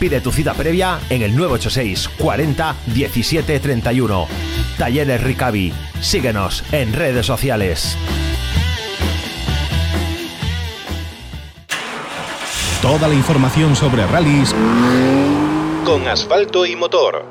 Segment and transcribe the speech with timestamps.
[0.00, 4.26] Pide tu cita previa en el 986 40 17 31.
[4.78, 5.74] Talleres Ricavi.
[6.00, 7.98] Síguenos en redes sociales.
[12.80, 14.54] Toda la información sobre rallies
[15.84, 17.26] con asfalto y motor.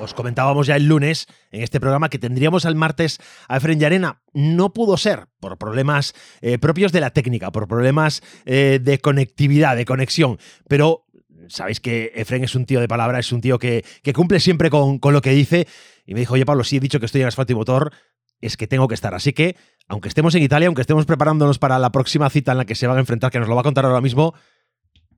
[0.00, 3.18] Os comentábamos ya el lunes en este programa que tendríamos al martes
[3.48, 4.20] a Efren Yarena.
[4.32, 9.76] No pudo ser por problemas eh, propios de la técnica, por problemas eh, de conectividad,
[9.76, 10.38] de conexión.
[10.68, 11.03] Pero
[11.48, 15.00] sabéis que Efren es un tío de palabra, es un tío que, cumple siempre con,
[15.02, 15.66] lo que dice.
[16.06, 17.92] Y me dijo, oye Pablo, sí he dicho que estoy en asfalto y motor,
[18.40, 19.14] es que tengo que estar.
[19.14, 19.56] Así que,
[19.88, 22.86] aunque estemos en Italia, aunque estemos preparándonos para la próxima cita en la que se
[22.86, 24.34] van a enfrentar, que nos lo va a contar ahora mismo,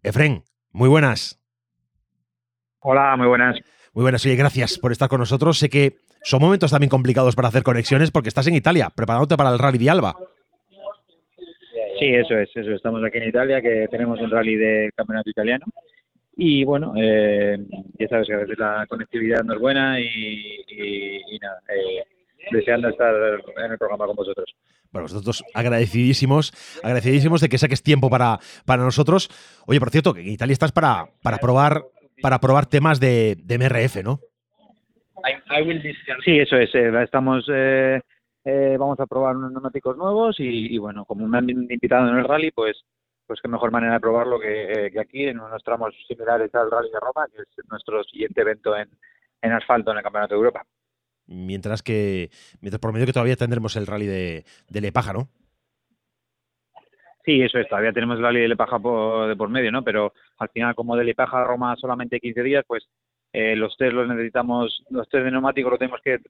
[0.03, 1.41] Efren, muy buenas.
[2.81, 3.57] Hola, muy buenas.
[3.93, 5.59] Muy buenas, oye, gracias por estar con nosotros.
[5.59, 9.51] Sé que son momentos también complicados para hacer conexiones porque estás en Italia, preparándote para
[9.51, 10.17] el Rally de Alba.
[11.99, 12.73] Sí, eso es, eso.
[12.73, 15.65] Estamos aquí en Italia, que tenemos el Rally del Campeonato Italiano.
[16.37, 17.57] Y bueno, eh,
[17.99, 22.05] ya sabes que a veces la conectividad no es buena y, nada, eh,
[22.51, 24.55] deseando estar en el programa con vosotros.
[24.93, 29.31] Bueno, nosotros agradecidísimos, agradecidísimos de que saques tiempo para, para nosotros.
[29.67, 31.83] Oye, por cierto, que en Italia estás para, para probar
[32.23, 34.21] para probar temas de, de MRF, ¿no?
[36.25, 36.75] Sí, eso es.
[36.75, 38.01] Eh, estamos, eh,
[38.45, 42.25] eh, vamos a probar unos neumáticos nuevos y, bueno, como me han invitado en el
[42.25, 42.77] rally, pues,
[43.27, 47.01] pues qué mejor manera de probarlo que, aquí en unos tramos similares al Rally de
[47.01, 48.89] Roma, que es nuestro siguiente evento en,
[49.43, 50.65] en asfalto en el Campeonato de Europa.
[51.27, 55.29] Mientras que, mientras por medio que todavía tendremos el Rally de, de Lepaja, ¿no?
[57.27, 59.83] Sí, eso es, todavía tenemos el rally de Lepaja por, de por medio, ¿no?
[59.83, 62.87] Pero al final, como de Lepaja a Roma solamente 15 días, pues
[63.33, 66.21] eh, los test los necesitamos, los test de neumáticos los tenemos que,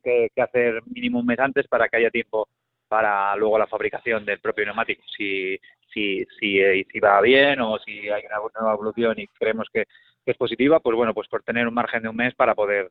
[0.40, 2.48] hacer mínimo un mes antes para que haya tiempo
[2.88, 5.02] para luego la fabricación del propio neumático.
[5.16, 5.58] Si,
[5.92, 9.84] si, si, eh, si va bien o si hay una nueva evolución y creemos que,
[10.26, 12.90] es positiva, pues bueno, pues por tener un margen de un mes para poder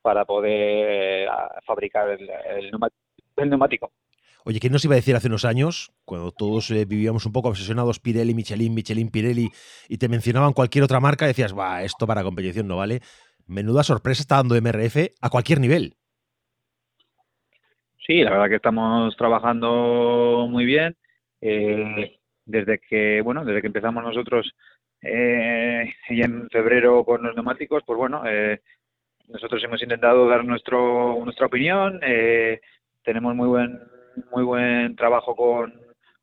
[0.00, 1.28] para poder eh,
[1.66, 2.70] fabricar el
[3.36, 3.92] neumático.
[4.44, 7.50] Oye, ¿quién nos iba a decir hace unos años, cuando todos eh, vivíamos un poco
[7.50, 9.50] obsesionados Pirelli, Michelin, Michelin, Pirelli,
[9.88, 13.00] y te mencionaban cualquier otra marca, decías, va, esto para competición no vale?
[13.46, 15.96] Menuda sorpresa está dando MRF a cualquier nivel.
[18.10, 20.96] Sí, la verdad que estamos trabajando muy bien.
[21.40, 24.52] Eh, desde que, bueno, desde que empezamos nosotros
[25.00, 28.24] eh, en febrero con los neumáticos, pues bueno,
[29.28, 32.00] nosotros hemos intentado dar nuestro, nuestra opinión.
[33.04, 33.78] tenemos muy buen
[34.32, 35.72] muy buen trabajo con,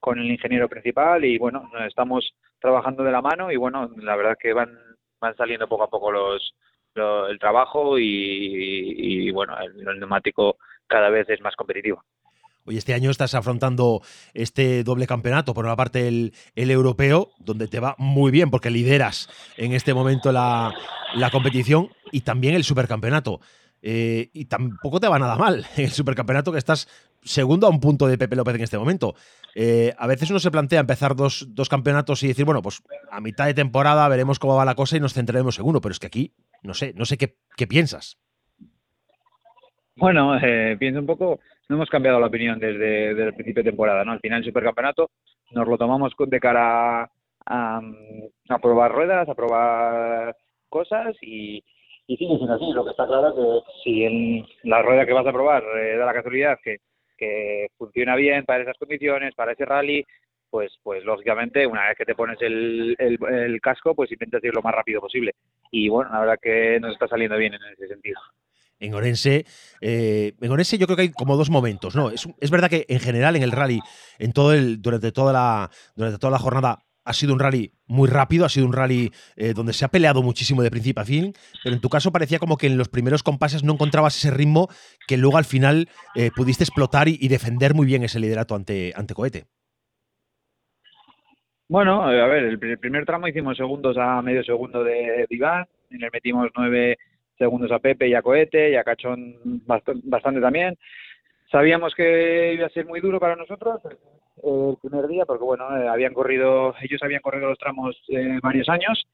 [0.02, 4.36] con el ingeniero principal y bueno, estamos trabajando de la mano y bueno, la verdad
[4.38, 4.78] que van,
[5.22, 6.54] van saliendo poco a poco los,
[6.98, 12.04] el trabajo y, bueno, el, neumático cada vez es más competitivo.
[12.66, 14.02] Hoy este año estás afrontando
[14.34, 18.70] este doble campeonato, por una parte el, el, europeo, donde te va muy bien porque
[18.70, 20.74] lideras en este momento la,
[21.16, 23.40] la competición, y también el supercampeonato.
[23.82, 26.88] Eh, y tampoco te va nada mal en el supercampeonato que estás
[27.24, 29.16] segundo a un punto de Pepe López en este momento.
[29.56, 32.82] Eh, a veces uno se plantea empezar dos, dos, campeonatos y decir, bueno, pues
[33.12, 35.92] a mitad de temporada veremos cómo va la cosa y nos centraremos en uno, pero
[35.92, 36.34] es que aquí,
[36.64, 38.20] no sé, no sé qué, qué piensas.
[39.98, 44.06] Bueno, eh, pienso un poco, no hemos cambiado la opinión desde, el principio de temporada,
[44.06, 44.12] ¿no?
[44.12, 45.10] Al final el supercampeonato
[45.52, 47.10] nos lo tomamos de cara
[47.46, 47.82] a,
[48.62, 50.36] probar ruedas, a probar
[50.70, 51.64] cosas y,
[52.06, 52.72] y sigue siendo así.
[52.74, 56.06] Lo que está claro que si en la rueda que vas a probar eh, da
[56.06, 56.78] la casualidad que,
[57.18, 60.06] que funciona bien para esas condiciones, para ese rally,
[60.50, 62.96] pues, pues lógicamente una vez que te pones el,
[63.62, 65.34] casco, pues intentas ir lo más rápido posible.
[65.72, 68.20] Y bueno, la verdad que nos está saliendo bien en ese sentido
[68.80, 69.44] en Orense.
[69.82, 72.12] Eh, en Orense yo creo que hay como dos momentos, ¿no?
[72.12, 73.80] Es, es, verdad que en general en el rally,
[74.20, 78.10] en todo el, durante toda la, durante toda la jornada, ha sido un rally muy
[78.10, 81.34] rápido, ha sido un rally eh, donde se ha peleado muchísimo de principio a fin,
[81.64, 84.68] pero en tu caso parecía como que en los primeros compases no encontrabas ese ritmo
[85.08, 89.14] que luego al final eh, pudiste explotar y, defender muy bien ese liderato ante, ante
[89.14, 89.46] Cohete.
[91.70, 96.10] Bueno, a ver, el primer tramo hicimos segundos a medio segundo de, Iván, y le
[96.12, 96.98] metimos nueve
[97.38, 99.36] segundos a Pepe y a Cohete y a Cachón
[99.66, 100.78] bastante también.
[101.52, 105.90] Sabíamos que iba a ser muy duro para nosotros el primer día, porque bueno, eh,
[105.90, 109.06] habían corrido, ellos habían corrido los tramos eh, varios años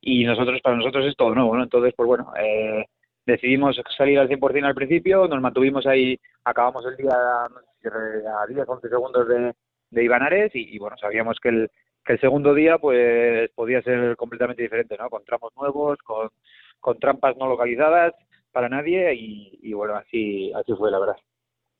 [0.00, 1.62] y nosotros, para nosotros es todo nuevo, ¿no?
[1.62, 2.86] Entonces, pues bueno, eh,
[3.24, 8.88] decidimos salir al 100% al principio, nos mantuvimos ahí, acabamos el día a 10, 11
[8.88, 9.54] segundos de,
[9.90, 11.70] de Ibanares y, bueno, sabíamos que el,
[12.04, 15.08] que el segundo día pues podía ser completamente diferente, ¿no?
[15.10, 16.30] Con tramos nuevos, con,
[16.78, 18.14] con trampas no localizadas
[18.52, 21.16] para nadie y, y bueno, así, así fue la verdad.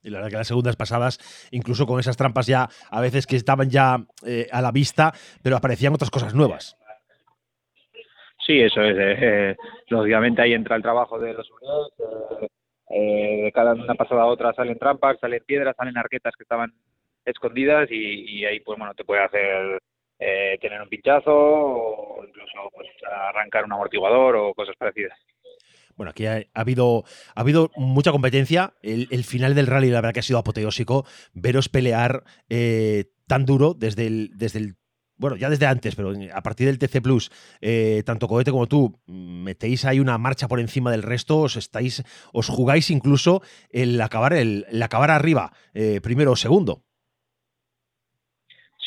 [0.03, 3.37] Y la verdad que las segundas pasadas, incluso con esas trampas ya, a veces que
[3.37, 5.13] estaban ya eh, a la vista,
[5.43, 6.77] pero aparecían otras cosas nuevas.
[8.47, 8.97] Sí, eso es.
[8.97, 9.57] Eh, eh,
[9.89, 11.93] lógicamente ahí entra el trabajo de los unidos.
[12.89, 16.73] de cada una pasada a otra salen trampas, salen piedras, salen arquetas que estaban
[17.25, 19.79] escondidas y, ahí pues bueno te puede hacer
[20.61, 25.19] tener un pinchazo o incluso pues, arrancar un amortiguador o cosas parecidas.
[26.01, 28.73] Bueno, aquí ha, habido, ha habido mucha competencia.
[28.83, 31.05] El, final del rally, la verdad que ha sido apoteósico.
[31.35, 34.77] Veros pelear eh, tan duro desde el, desde el
[35.19, 37.31] bueno, ya desde antes, pero a partir del TC Plus,
[37.61, 42.03] eh, tanto Cohete como tú, metéis ahí una marcha por encima del resto, os estáis,
[42.33, 46.87] os jugáis incluso el acabar, el, acabar arriba, eh, primero o segundo.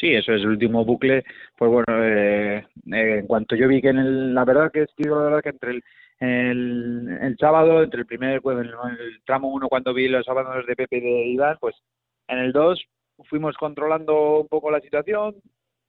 [0.03, 1.23] Sí, eso es el último bucle.
[1.57, 5.41] Pues bueno, en cuanto yo vi que en el, la verdad que es la verdad
[5.41, 5.83] que entre el,
[6.19, 8.73] el, el sábado, entre el primer, pues, el,
[9.23, 11.77] tramo uno cuando vi los sábados de Pepe de Iván, pues
[12.27, 12.83] en el 2
[13.29, 15.35] fuimos controlando un poco la situación,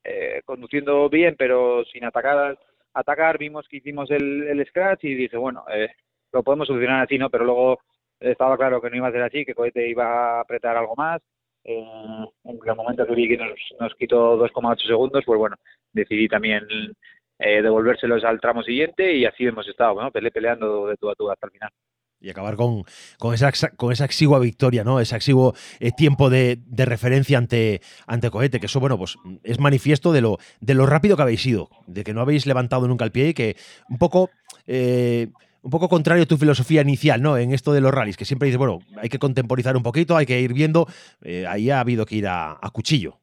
[0.05, 2.56] eh, conduciendo bien, pero sin atacar,
[2.93, 5.90] atacar, vimos que hicimos el, el scratch y dije, bueno, eh,
[6.32, 7.31] lo podemos solucionar así, ¿no?
[7.31, 7.81] Pero luego
[8.20, 11.20] estaba claro que no iba a ser así, que Cohete iba a apretar algo más.
[11.64, 15.56] En el momento que vi que nos, nos quitó 2,8 segundos, pues bueno,
[15.93, 16.66] decidí también
[17.38, 20.11] eh, devolvérselos al tramo siguiente y así hemos estado, ¿no?
[20.11, 21.70] peleando de tú a tú hasta el final
[22.25, 22.84] y acabar con,
[23.19, 24.99] con, esa, con esa exigua victoria, ¿no?
[24.99, 30.11] Ese exiguo eh, tiempo de, referencia ante, ante Cohete, que eso, bueno, pues es manifiesto
[30.11, 33.12] de lo, de lo rápido que habéis ido, de que no habéis levantado nunca el
[33.12, 33.56] pie y que
[33.90, 34.31] un poco,
[34.66, 35.28] eh,
[35.64, 37.38] un poco contrario a tu filosofía inicial, ¿no?
[37.38, 40.26] En esto de los rallies, que siempre dices, bueno, hay que contemporizar un poquito, hay
[40.26, 40.87] que ir viendo,
[41.49, 43.19] ahí ha habido que ir a, cuchillo.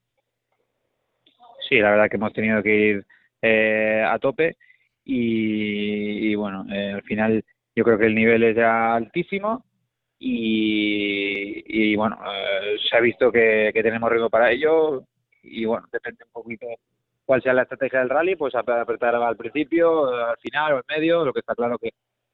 [1.70, 3.06] Sí, la verdad que hemos tenido que ir
[3.44, 4.58] eh, a tope
[5.06, 7.46] y, bueno, eh, al final
[7.76, 9.64] yo creo que el nivel es ya altísimo
[10.18, 15.04] y, bueno, eh, se ha visto que, tenemos ritmo para ello
[15.44, 16.68] y bueno, depende un poquito
[17.24, 21.24] cuál sea la estrategia del rally, pues apretar al principio, al final o en medio,
[21.24, 21.92] lo que está claro que,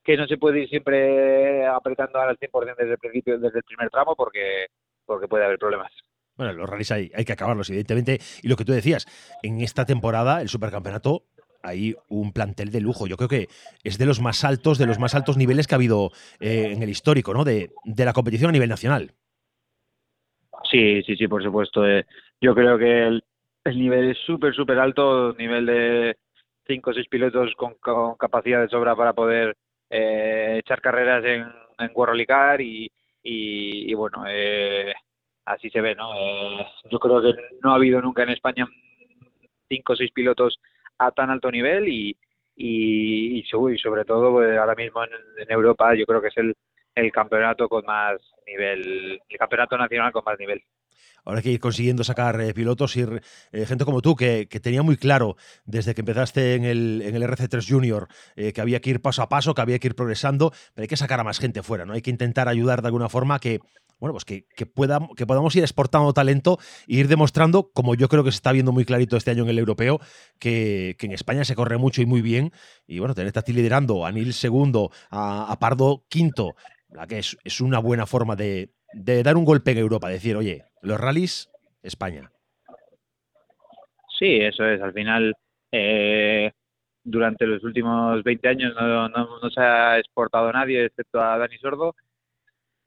[0.08, 3.90] que no se puede ir siempre apretando al 100% desde el principio, desde el primer
[3.90, 4.68] tramo, porque,
[5.06, 5.92] porque puede haber problemas.
[6.38, 8.20] Bueno, los rallies hay, hay que acabarlos, evidentemente.
[8.42, 9.06] Y lo que tú decías,
[9.44, 11.24] en esta temporada, el supercampeonato,
[11.62, 13.06] hay un plantel de lujo.
[13.06, 13.48] Yo creo que
[13.84, 16.82] es de los más altos, de los más altos niveles que ha habido eh, en
[16.82, 17.44] el histórico, ¿no?
[17.44, 19.12] De, la competición a nivel nacional.
[20.72, 21.86] Sí, sí, sí, por supuesto.
[21.86, 22.06] Eh.
[22.40, 23.24] yo creo que el,
[23.66, 26.18] nivel es súper, súper alto, nivel de
[26.66, 29.58] cinco o seis pilotos con, capacidad de sobra para poder
[29.90, 31.46] eh, echar carreras en,
[31.80, 32.92] en World y,
[33.24, 34.94] y, y, bueno, eh,
[35.46, 36.14] así se ve, ¿no?
[36.16, 38.68] Eh, yo creo que no ha habido nunca en España
[39.70, 40.60] cinco o seis pilotos
[40.98, 42.18] a tan alto nivel y,
[42.56, 46.56] y, sobre todo pues, ahora mismo en, Europa yo creo que es el,
[46.96, 50.62] el campeonato con más nivel, el campeonato nacional con más nivel.
[51.26, 54.60] Ahora hay que ir consiguiendo sacar eh, pilotos, ir eh, gente como tú, que, que,
[54.60, 55.36] tenía muy claro
[55.66, 59.30] desde que empezaste en el, en el RC3 Junior que había que ir paso a
[59.30, 61.94] paso, que había que ir progresando, pero hay que sacar a más gente fuera, ¿no?
[61.94, 63.60] Hay que intentar ayudar de alguna forma que
[64.00, 64.66] bueno, pues que, que,
[65.16, 68.72] que podamos ir exportando talento e ir demostrando, como yo creo que se está viendo
[68.72, 70.00] muy clarito este año en el europeo,
[70.40, 72.52] que, en España se corre mucho y muy bien.
[72.86, 76.56] Y bueno, tener a ti liderando, a Nil segundo, a, Pardo quinto,
[77.08, 80.66] que es, es una buena forma de, de, dar un golpe en Europa, decir, oye,
[80.82, 81.50] los rallies,
[81.84, 82.32] España.
[84.18, 84.82] Sí, eso es.
[84.82, 85.36] Al final,
[85.72, 86.52] eh,
[87.04, 91.58] durante los últimos 20 años no, no, no se ha exportado nadie, excepto a Dani
[91.58, 91.96] Sordo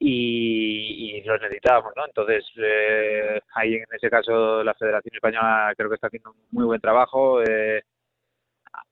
[0.03, 2.05] y, los necesitábamos, ¿no?
[2.07, 6.65] Entonces, eh, ahí en ese caso la Federación Española creo que está haciendo un muy
[6.65, 7.41] buen trabajo.
[7.43, 7.83] Eh,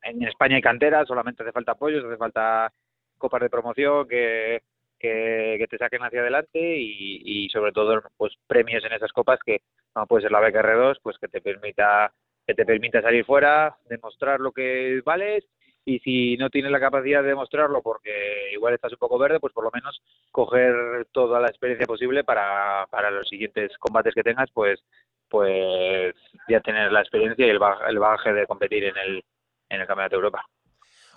[0.03, 2.71] en España hay cantera, solamente hace falta apoyos, hace falta
[3.17, 4.61] copas de promoción que,
[4.99, 9.61] que, te saquen hacia adelante y, y, sobre todo pues premios en esas copas que
[9.95, 12.11] no puede ser la beca R2 pues que te permita
[12.45, 15.45] que te permita salir fuera demostrar lo que vales
[15.85, 19.53] y si no tienes la capacidad de demostrarlo porque igual estás un poco verde, pues
[19.53, 20.01] por lo menos
[20.31, 24.83] coger toda la experiencia posible para, para los siguientes combates que tengas, pues
[25.29, 26.15] pues
[26.47, 29.23] ya tener la experiencia y el bagaje, de competir en el,
[29.69, 30.45] en el Campeonato de Europa.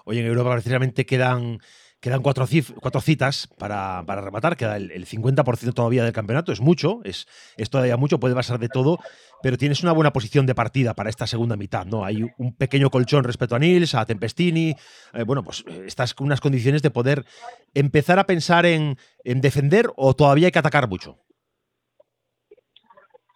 [0.04, 1.58] Oye, en Europa precisamente quedan
[2.02, 7.28] Quedan cuatro, citas para, rematar, queda el, 50% todavía del campeonato, es mucho, es,
[7.70, 8.98] todavía mucho, puede pasar de todo,
[9.40, 12.04] pero tienes una buena posición de partida para esta segunda mitad, ¿no?
[12.04, 14.74] Hay un pequeño colchón respecto a Nils, a Tempestini,
[15.14, 17.24] eh, bueno, pues eh, estás con unas condiciones de poder
[17.72, 21.20] empezar a pensar en, en defender o todavía hay que atacar mucho.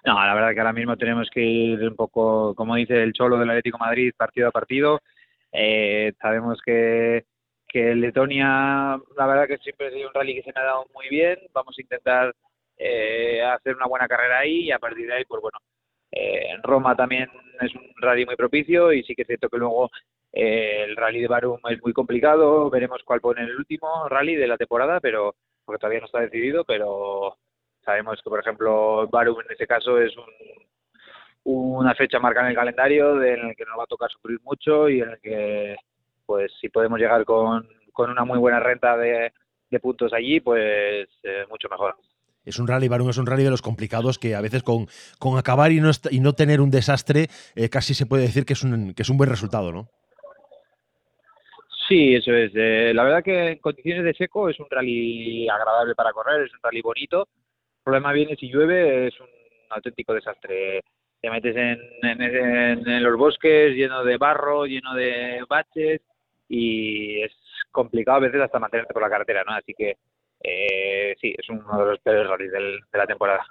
[0.04, 3.38] No, la verdad que ahora mismo tenemos que ir un poco, como dice el Cholo
[3.38, 5.02] del Atlético Madrid, partido a partido.
[5.52, 7.26] Eh, sabemos que
[7.76, 10.86] que Letonia, la verdad que siempre ha sido un rally que se me ha dado
[10.94, 11.38] muy bien.
[11.52, 12.34] Vamos a intentar
[12.78, 15.58] eh, hacer una buena carrera ahí y a partir de ahí, pues bueno,
[16.10, 17.28] eh, Roma también
[17.60, 19.90] es un rally muy propicio y sí que es cierto que luego
[20.32, 22.70] eh, el rally de Barum es muy complicado.
[22.70, 26.64] Veremos cuál pone el último rally de la temporada, pero porque todavía no está decidido,
[26.64, 27.36] pero
[27.84, 30.24] sabemos que, por ejemplo, Barum en este caso es un,
[31.44, 34.88] una fecha marcada en el calendario en el que nos va a tocar sufrir mucho
[34.88, 35.76] y en el que
[36.26, 37.66] pues si podemos llegar con,
[37.96, 39.32] una muy buena renta de,
[39.80, 41.96] puntos allí, pues eh, mucho mejor.
[42.44, 44.86] Es un rally, Barón, es un rally de los complicados que a veces con,
[45.18, 48.52] con acabar y no, y no tener un desastre eh, casi se puede decir que
[48.52, 49.88] es, un, que es un buen resultado, ¿no?
[51.88, 52.52] Sí, eso es.
[52.54, 56.52] Eh, la verdad que en condiciones de seco es un rally agradable para correr, es
[56.52, 57.28] un rally bonito.
[57.78, 59.28] El problema viene si llueve, es un
[59.70, 60.82] auténtico desastre.
[61.20, 66.00] Te metes en, en los bosques lleno de barro, lleno de baches,
[66.48, 67.32] y es
[67.70, 69.52] complicado a veces hasta mantenerte por la carretera, ¿no?
[69.52, 69.96] Así que
[70.42, 73.46] eh, sí, es uno de los peores rallies de la temporada.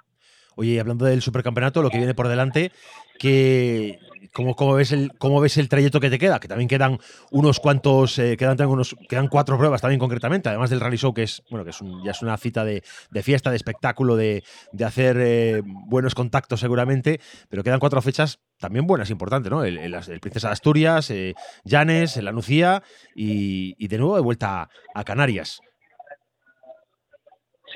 [0.56, 2.72] Oye, hablando del supercampeonato, lo que viene por delante,
[3.18, 3.98] que
[4.32, 6.40] ¿cómo, ves el, ¿cómo ves el trayecto que te queda?
[6.40, 6.98] Que también quedan
[7.30, 11.22] unos cuantos, eh, quedan, unos, quedan cuatro pruebas también concretamente, además del Rally Show, que
[11.22, 12.82] es, bueno, que es ya es una cita de,
[13.22, 14.42] fiesta, de espectáculo, de,
[14.84, 19.64] hacer eh, buenos contactos seguramente, pero quedan cuatro fechas también buenas, importantes, ¿no?
[19.64, 21.34] El, Princesa de Asturias, eh,
[21.64, 22.82] Llanes, la Nucía
[23.14, 25.60] y, y, de nuevo de vuelta a Canarias.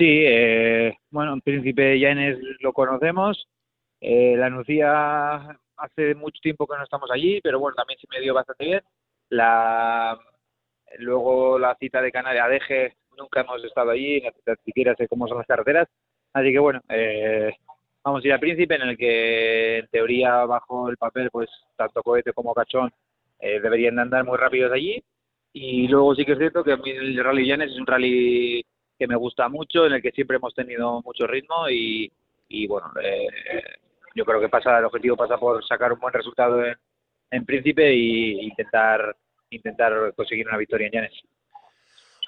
[0.01, 3.47] Sí, eh, bueno, en Príncipe Llanes lo conocemos.
[3.99, 8.19] Eh, la Nucía hace mucho tiempo que no estamos allí, pero bueno, también se me
[8.19, 8.81] dio bastante bien.
[9.29, 10.19] La,
[10.97, 15.37] luego la cita de Canarias, Deje, nunca hemos estado allí, ni siquiera sé cómo son
[15.37, 15.87] las carreteras.
[16.33, 17.51] Así que bueno, eh,
[18.03, 22.01] vamos a ir al Príncipe, en el que en teoría bajo el papel, pues tanto
[22.01, 22.91] cohete como cachón
[23.39, 25.03] eh, deberían de andar muy rápidos allí.
[25.53, 28.65] Y luego sí que es cierto que el Rally Llanes es un rally
[29.01, 32.11] que me gusta mucho, en el que siempre hemos tenido mucho ritmo y,
[32.67, 33.25] bueno, eh,
[34.13, 36.75] yo creo que pasa el objetivo pasa por sacar un buen resultado en,
[37.31, 39.15] en Príncipe e intentar
[39.49, 41.13] intentar conseguir una victoria en Llanes.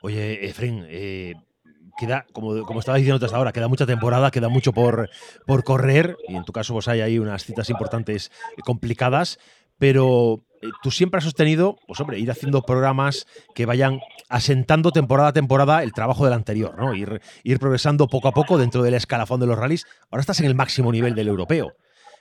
[0.02, 1.36] Oye, Efren, eh,
[1.96, 5.12] queda, como, como estaba diciendo hasta ahora, queda mucha temporada, queda mucho por,
[5.46, 8.32] por correr, y en tu caso pues hay ahí unas citas importantes
[8.66, 9.38] complicadas,
[9.84, 14.00] pero eh, tú siempre has sostenido, pues hombre, ir haciendo programas que vayan
[14.30, 16.96] asentando temporada a temporada el trabajo del anterior, ¿no?
[16.96, 19.86] Ir, ir progresando poco a poco dentro del escalafón de los rallies.
[20.10, 21.74] Ahora estás en el máximo nivel del europeo.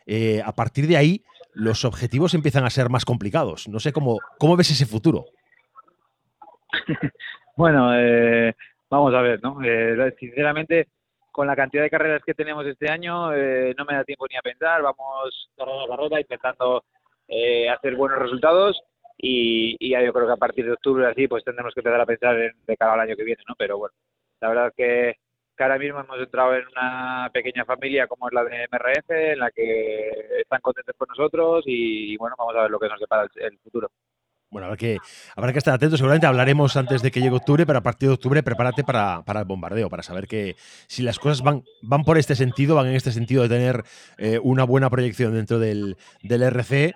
[0.07, 1.23] Eh, a partir de ahí,
[1.54, 3.69] los objetivos empiezan a ser más complicados.
[3.69, 5.26] No sé cómo, cómo ves ese futuro.
[7.57, 8.57] bueno, eh,
[8.90, 9.59] vamos a ver, ¿no?
[10.19, 10.88] sinceramente,
[11.31, 14.42] con la cantidad de carreras que tenemos este año, no me da tiempo ni a
[14.42, 14.83] pensar.
[14.83, 16.83] Vamos a carrera intentando
[17.34, 18.78] eh, hacer buenos resultados
[19.16, 22.06] y, ya yo creo que a partir de octubre así pues tendremos que empezar a
[22.06, 23.54] pensar en, de cara al año que viene, ¿no?
[23.56, 23.94] Pero bueno,
[24.40, 25.16] la verdad que,
[25.56, 29.38] que ahora mismo hemos entrado en una pequeña familia como es la de MRF, en
[29.38, 30.10] la que
[30.40, 33.90] están contentos con nosotros y, bueno, vamos a ver lo que nos depara el, futuro.
[34.50, 34.98] Bueno, habrá que,
[35.34, 35.98] habrá que estar atentos.
[35.98, 39.40] Seguramente hablaremos antes de que llegue octubre, pero a partir de octubre prepárate para, para
[39.40, 40.56] el bombardeo, para saber que
[40.88, 43.82] si las cosas van, van por este sentido, van en este sentido de tener
[44.18, 46.94] eh, una buena proyección dentro del, del RC,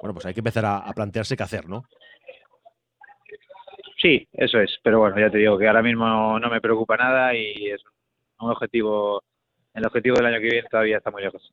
[0.00, 1.82] bueno, pues hay que empezar a, plantearse qué hacer, ¿no?
[4.00, 4.78] Sí, eso es.
[4.82, 7.82] Pero bueno, ya te digo que ahora mismo no me preocupa nada y es
[8.40, 9.22] un objetivo,
[9.74, 11.52] el objetivo del año que viene todavía está muy lejos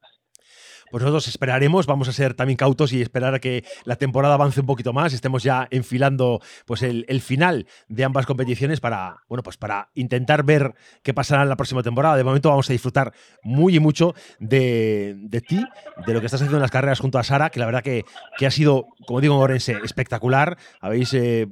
[0.96, 4.62] pues nosotros esperaremos, vamos a ser también cautos y esperar a que la temporada avance
[4.62, 9.58] un poquito más, estemos ya enfilando pues el, final de ambas competiciones para, bueno, pues
[9.58, 10.74] para intentar ver
[11.04, 12.16] qué pasará en la próxima temporada.
[12.16, 13.12] De momento vamos a disfrutar
[13.44, 15.66] muy y mucho de, ti,
[16.08, 18.06] de lo que estás haciendo en las carreras junto a Sara, que la verdad que,
[18.46, 20.58] ha sido, como digo en Orense, espectacular.
[20.80, 21.50] Habéis eh,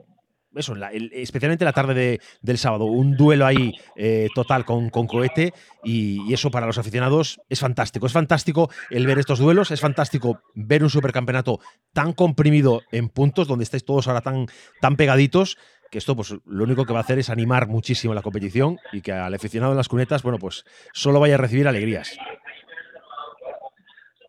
[0.55, 0.75] eso,
[1.11, 6.49] especialmente la tarde del sábado, un duelo ahí eh, total con, con cohete y, eso
[6.49, 8.05] para los aficionados es fantástico.
[8.05, 11.59] Es fantástico el ver estos duelos, es fantástico ver un supercampeonato
[11.93, 14.47] tan comprimido en puntos, donde estáis todos ahora tan,
[14.81, 15.57] tan pegaditos,
[15.91, 19.01] que esto pues lo único que va a hacer es animar muchísimo la competición y
[19.01, 22.17] que al aficionado en las cunetas, bueno, pues solo vaya a recibir alegrías.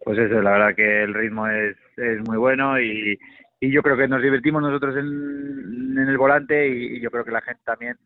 [0.05, 3.19] pues eso, la verdad que el ritmo es, es muy bueno y,
[3.65, 7.41] y yo creo que nos divertimos nosotros en, el volante y, yo creo que la
[7.41, 7.97] gente también,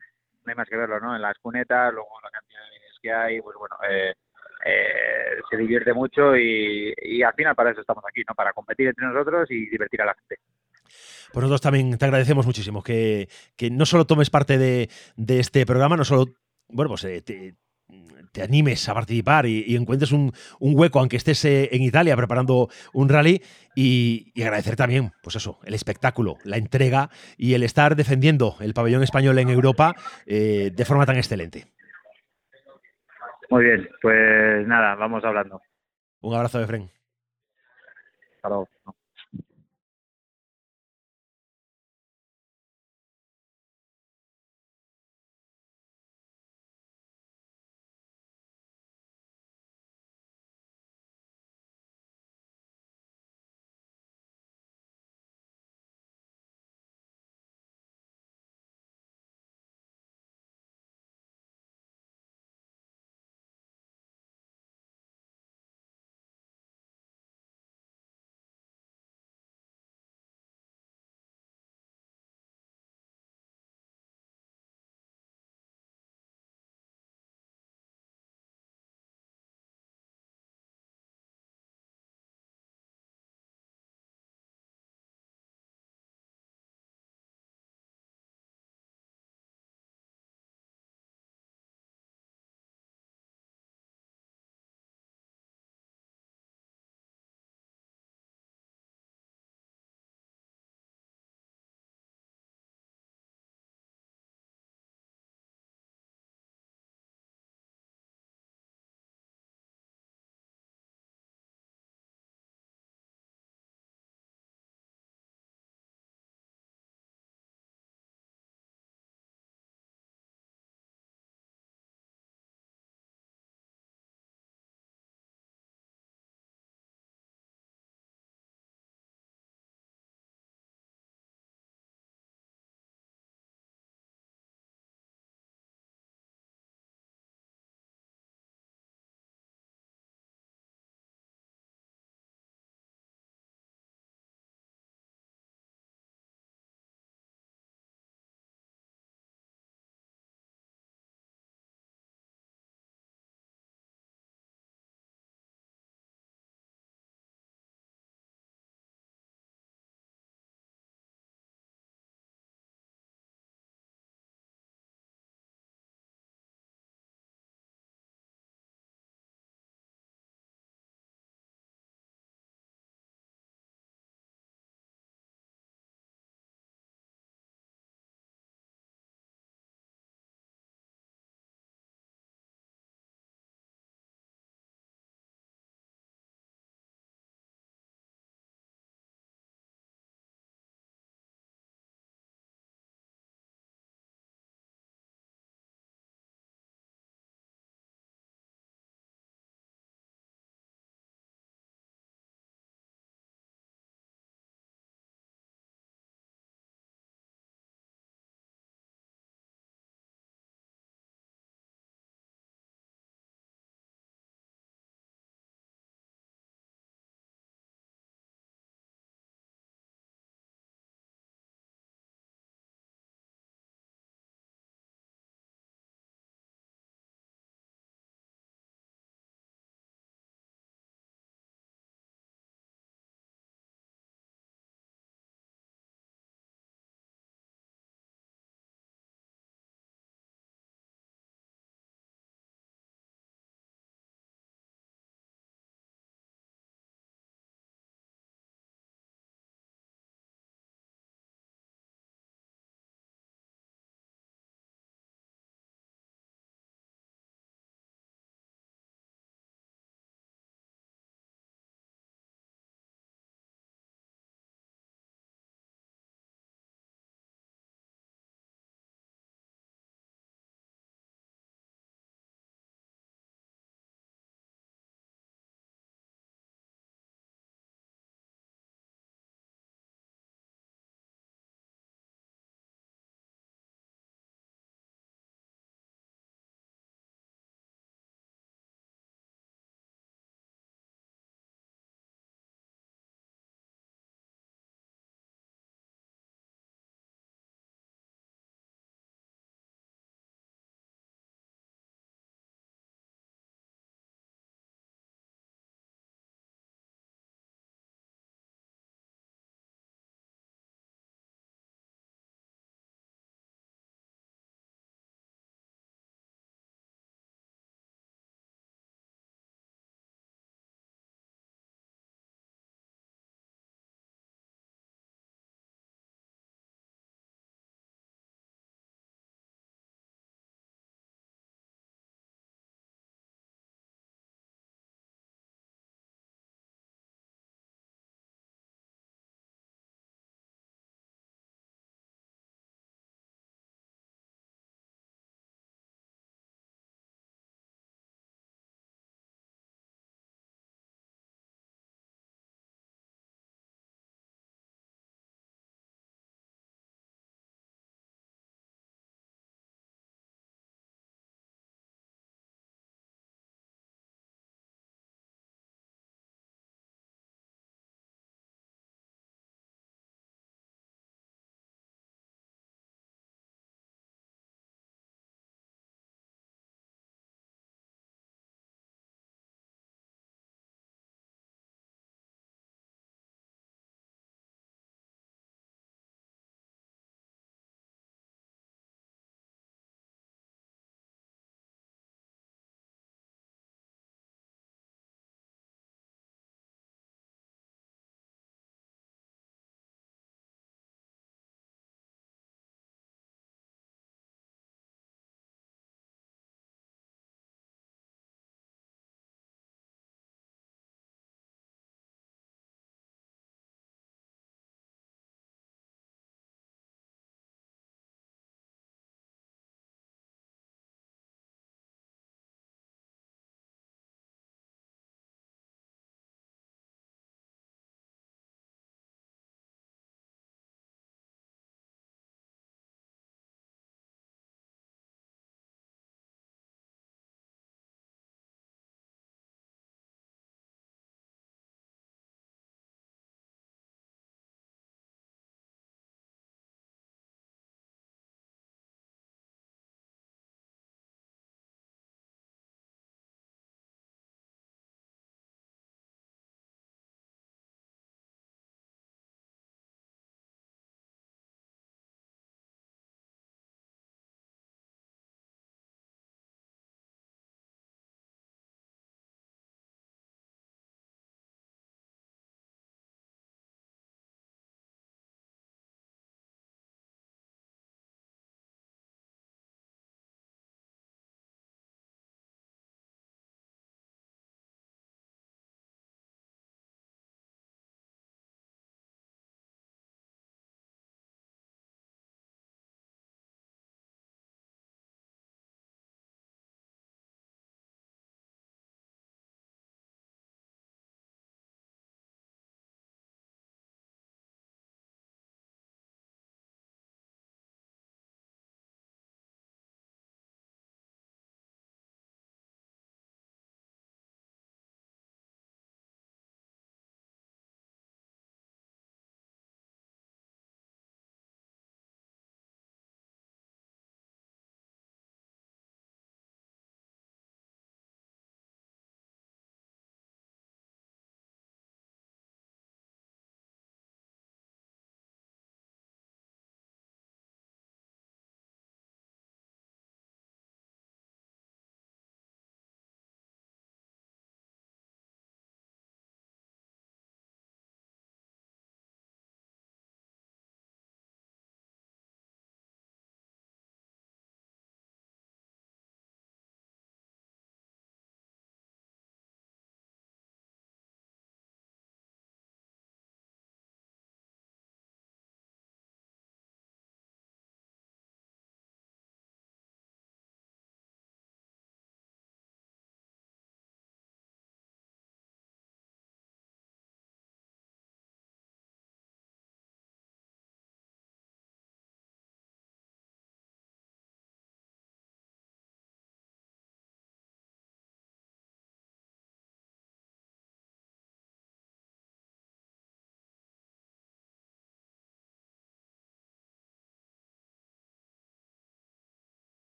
[0.44, 1.16] no hay más que verlo, ¿no?
[1.16, 4.14] En las cunetas, luego la cantidad de vídeos que hay, pues bueno, eh,
[4.64, 8.34] eh, se divierte mucho y, y al final para eso estamos aquí, ¿no?
[8.34, 10.38] Para competir entre nosotros y divertir a la gente.
[11.32, 15.66] Pues nosotros también te agradecemos muchísimo que, que no solo tomes parte de, de, este
[15.66, 16.26] programa, no solo,
[16.68, 17.54] bueno, pues eh,
[18.33, 22.16] te animes a participar y, y encuentres un, un, hueco, aunque estés eh, en Italia
[22.16, 23.42] preparando un rally,
[23.75, 28.75] y, y, agradecer también, pues eso, el espectáculo, la entrega y el estar defendiendo el
[28.75, 29.95] pabellón español en Europa
[30.26, 31.66] eh, de forma tan excelente.
[33.50, 35.62] Muy bien, pues nada, vamos hablando.
[36.21, 36.90] Un abrazo, Efren.
[38.37, 38.68] Hasta luego.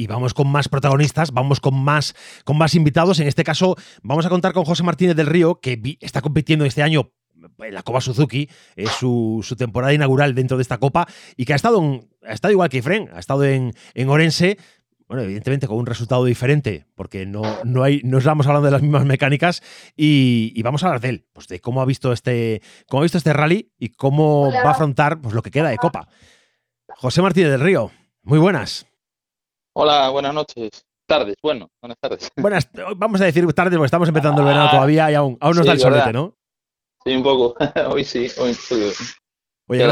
[0.00, 3.20] Y vamos con más protagonistas, vamos con más, con más invitados.
[3.20, 6.82] En este caso, vamos a contar con José Martínez del Río, que está compitiendo este
[6.82, 7.12] año
[7.58, 11.56] en la Copa Suzuki, es su, temporada inaugural dentro de esta Copa, y que ha
[11.56, 14.56] estado, ha estado igual que Fren, ha estado en, en Orense,
[15.06, 18.82] bueno, evidentemente con un resultado diferente, porque no, no, hay, no estamos hablando de las
[18.82, 19.62] mismas mecánicas,
[19.98, 23.18] y, vamos a hablar de él, pues de cómo ha visto este, cómo ha visto
[23.18, 26.08] este rally y cómo va a afrontar pues, lo que queda de Copa.
[26.96, 27.90] José Martínez del Río,
[28.22, 28.89] muy buenas.
[29.82, 30.84] Hola, buenas noches.
[31.06, 32.28] Tardes, bueno, buenas tardes.
[32.36, 35.56] Buenas, vamos a decir tardes porque estamos empezando el verano ah, todavía y aún, aún
[35.56, 36.36] nos da el solete, ¿no?
[37.02, 37.54] Sí, un poco.
[37.90, 38.92] hoy sí, hoy estoy.
[39.68, 39.86] Oye,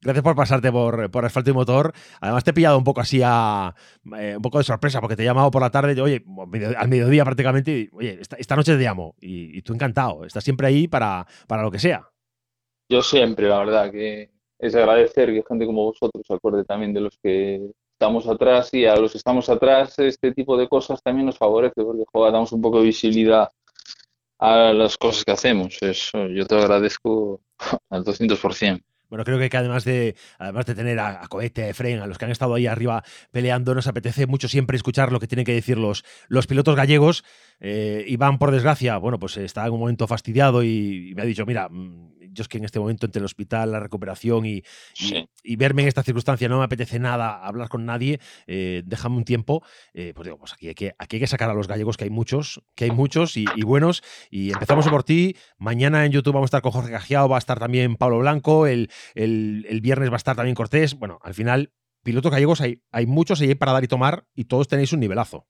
[0.00, 1.92] gracias por, pasarte por, por, asfalto y motor.
[2.18, 3.74] Además, te he pillado un poco así a.
[4.18, 6.24] Eh, un poco de sorpresa, porque te he llamado por la tarde, oye,
[6.78, 9.16] al mediodía prácticamente, y, oye, esta, noche te llamo.
[9.20, 10.24] Y, tú encantado.
[10.24, 12.08] Estás siempre ahí para, para lo que sea.
[12.88, 17.02] Yo siempre, la verdad, que es agradecer que gente como vosotros se acuerde también de
[17.02, 21.26] los que estamos atrás y a los que estamos atrás este tipo de cosas también
[21.26, 23.48] nos favorece porque joder, damos un poco de visibilidad
[24.38, 25.78] a las cosas que hacemos.
[25.80, 27.40] Eso yo te agradezco
[27.90, 28.82] al 200%.
[29.08, 32.24] Bueno, creo que además de, además de tener a, Cohete, a Efraín, a los que
[32.24, 35.78] han estado ahí arriba peleando, nos apetece mucho siempre escuchar lo que tienen que decir
[35.78, 37.24] los, los pilotos gallegos.
[37.60, 41.24] Eh, Iván, por desgracia, bueno, pues está en un momento fastidiado y, y me ha
[41.24, 44.62] dicho, mira, mm, yo es que en este momento entre el hospital, la recuperación y,
[45.42, 49.24] y, verme en esta circunstancia no me apetece nada hablar con nadie, eh, déjame un
[49.24, 49.64] tiempo,
[49.94, 52.04] eh, pues digo, pues aquí hay, que, aquí hay que sacar a los gallegos, que
[52.04, 56.48] hay muchos, que hay muchos y, buenos, y empezamos por ti, mañana en YouTube vamos
[56.48, 60.14] a estar con Jorge Cajiao, va a estar también Pablo Blanco, el, el, viernes va
[60.14, 61.72] a estar también Cortés, bueno, al final
[62.02, 65.00] pilotos gallegos hay, hay muchos y hay para dar y tomar y todos tenéis un
[65.00, 65.48] nivelazo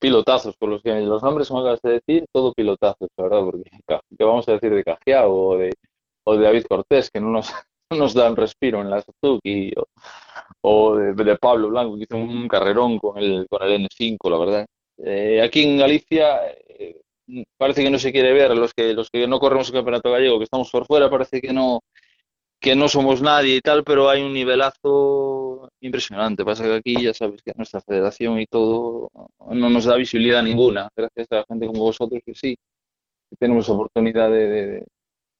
[0.00, 3.70] pilotazos, por los que los nombres me acabas de decir, todo pilotazos, verdad, porque
[4.18, 5.72] ¿qué vamos a decir de Cajiao o de,
[6.24, 7.52] o de David Cortés, que no nos,
[7.90, 9.86] nos dan respiro en la Suzuki, o,
[10.62, 14.66] o de, Pablo Blanco, que hizo un carrerón con el, con el N5, la verdad.
[14.98, 17.02] Eh, aquí en Galicia eh,
[17.56, 20.38] parece que no se quiere ver, los que, los que no corremos el campeonato gallego,
[20.38, 21.80] que estamos por fuera, parece que no,
[22.60, 26.44] que no somos nadie y tal, pero hay un nivelazo impresionante.
[26.44, 29.10] Pasa que aquí ya sabes que nuestra federación y todo
[29.50, 32.56] no nos da visibilidad ninguna, gracias a la gente como vosotros que sí,
[33.38, 34.84] tenemos oportunidad de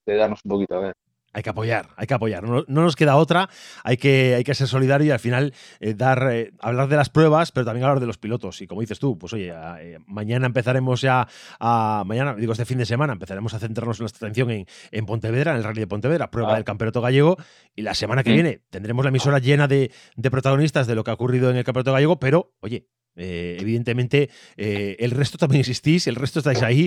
[0.07, 0.95] darnos un poquito a ver
[1.37, 2.45] hay que apoyar, hay que apoyar.
[2.45, 3.51] No, nos queda otra,
[3.85, 7.11] hay que, hay que ser solidario y al final eh, dar, eh, hablar de las
[7.11, 8.63] pruebas, pero también hablar de los pilotos.
[8.63, 11.29] Y como dices tú, pues oye, eh, mañana empezaremos ya
[11.61, 15.51] a, mañana, digo este fin de semana, empezaremos a centrarnos nuestra atención en, en Pontevedra,
[15.51, 16.55] en el Rally de Pontevedra, prueba ah.
[16.55, 17.37] del Campeonato Gallego.
[17.75, 18.35] Y la semana que mm.
[18.35, 21.65] viene tendremos la emisora llena de, de protagonistas de lo que ha ocurrido en el
[21.65, 22.87] Campeonato Gallego, pero oye,
[23.17, 26.87] eh, evidentemente, eh, el resto también existís, el resto estáis ahí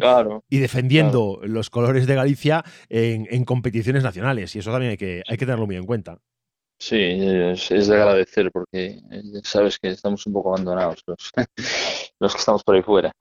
[0.50, 4.56] y defendiendo los colores de Galicia en, competiciones nacionales.
[4.56, 6.20] Y eso también hay que, hay que tenerlo muy en cuenta.
[6.80, 11.32] Sí, es, de agradecer porque eh, sabes que estamos un poco abandonados los,
[12.20, 13.12] los que estamos por ahí fuera.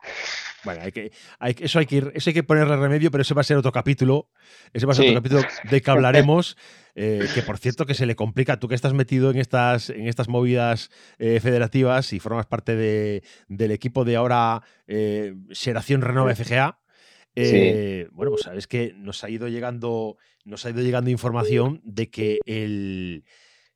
[0.65, 3.35] Bueno, hay que, hay, eso, hay que ir, eso hay que ponerle remedio, pero ese
[3.35, 4.29] va a ser otro capítulo.
[4.73, 6.57] Ese va a ser otro capítulo de que hablaremos.
[7.01, 10.09] Eh, que por cierto, que se le complica, tú que estás metido en estas, en
[10.09, 10.91] estas movidas
[11.21, 16.81] eh, federativas y formas parte de, del equipo de ahora eh, Seración Renova FGA.
[17.37, 22.41] Bueno, pues sabes que nos ha ido llegando, nos ha ido llegando información de que
[22.47, 23.23] el,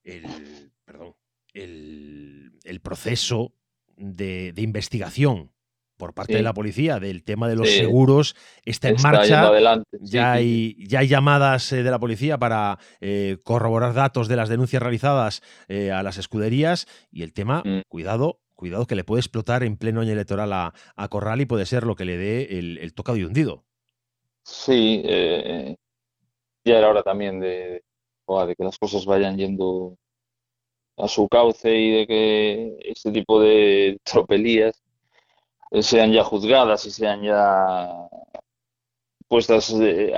[0.05, 1.14] el perdón,
[1.55, 3.55] el, el proceso
[3.96, 5.53] de, de investigación
[6.03, 8.34] por parte de la policía del tema de los seguros
[8.64, 9.53] está en marcha.
[10.00, 14.48] ya, hay, ya hay llamadas eh, de la policía para eh, corroborar datos de las
[14.48, 17.82] denuncias realizadas eh, a las escuderías y el tema, mm.
[17.86, 20.72] cuidado, cuidado que le puede explotar en pleno año electoral a,
[21.09, 23.64] Corral y puede ser lo que le dé el, tocado y hundido.
[24.42, 27.84] Sí, ya era hora también de,
[28.47, 29.97] de que las cosas vayan yendo
[30.97, 34.83] a su cauce y de que este tipo de tropelías
[35.80, 38.09] sean ya juzgadas y sean ya
[39.28, 40.12] puestas, eh,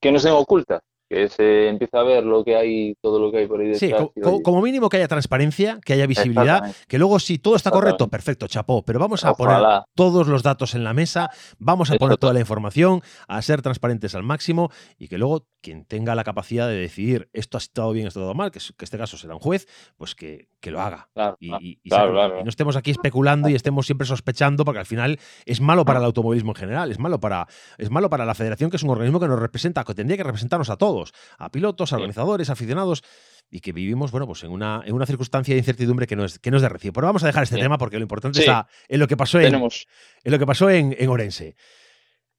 [0.00, 3.38] que no sean ocultas que se empieza a ver lo que hay, todo lo que
[3.38, 4.08] hay por ahí detrás.
[4.14, 8.08] Sí, como, mínimo que haya transparencia, que haya visibilidad, que luego si todo está correcto,
[8.08, 9.62] perfecto, chapó, pero vamos a poner
[9.94, 14.14] todos los datos en la mesa, vamos a poner toda la información, a ser transparentes
[14.14, 18.06] al máximo y que luego quien tenga la capacidad de decidir esto ha estado bien,
[18.06, 21.08] esto ha estado mal, que, que este caso será un juez, pues que, lo haga.
[21.38, 26.00] y, no estemos aquí especulando y estemos siempre sospechando, porque al final es malo para
[26.00, 27.46] el automovilismo en general, es malo para,
[27.78, 30.24] es malo para la federación, que es un organismo que nos representa, que tendría que
[30.24, 30.95] representarnos a todos
[31.38, 33.02] a pilotos, a organizadores, aficionados
[33.50, 36.38] y que vivimos, bueno, pues en una, en una circunstancia de incertidumbre que no es,
[36.38, 36.94] que no es de recibo.
[36.94, 39.54] Pero vamos a dejar este tema porque lo importante está en lo que pasó en,
[39.54, 41.56] en lo que pasó en, en, Orense.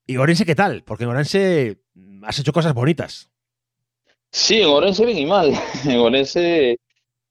[0.05, 0.83] ¿Y Orense qué tal?
[0.83, 1.81] Porque en Orense
[2.23, 3.29] has hecho cosas bonitas.
[4.31, 5.53] Sí, en Orense bien y mal.
[5.85, 6.77] En Orense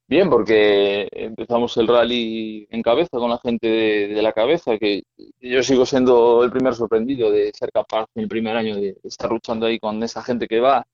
[0.09, 5.03] Bien, porque empezamos el rally en cabeza con la gente de, la cabeza, que
[5.41, 9.33] yo sigo siendo el primer sorprendido de ser capaz en el primer año de estar
[9.33, 10.87] luchando ahí con esa gente que va.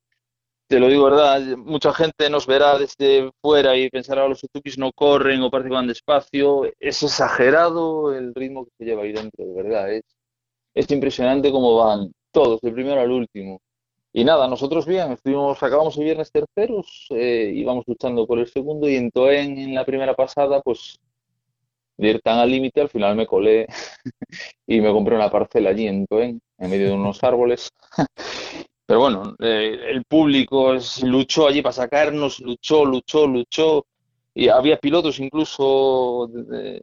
[0.73, 4.91] Te lo digo verdad, mucha gente nos verá desde fuera y pensará los Suzukis no
[4.91, 6.65] corren o parece que van despacio.
[6.81, 9.93] Es exagerado el ritmo que se lleva ahí dentro, de verdad.
[9.93, 10.05] Es,
[10.73, 13.61] es impresionante cómo van todos, del primero al último.
[14.15, 18.89] Y nada, nosotros bien, estuvimos, acabamos el viernes terceros, eh, íbamos luchando por el segundo
[18.89, 20.99] y en Toen en la primera pasada, pues
[21.99, 23.67] de ir tan al límite, al final me colé
[24.67, 27.69] y me compré una parcela allí en Toen, en medio de unos árboles.
[28.93, 30.75] Pero bueno, eh, el público
[31.05, 33.87] luchó allí para sacarnos, luchó, luchó, luchó.
[34.35, 36.29] Y había pilotos, incluso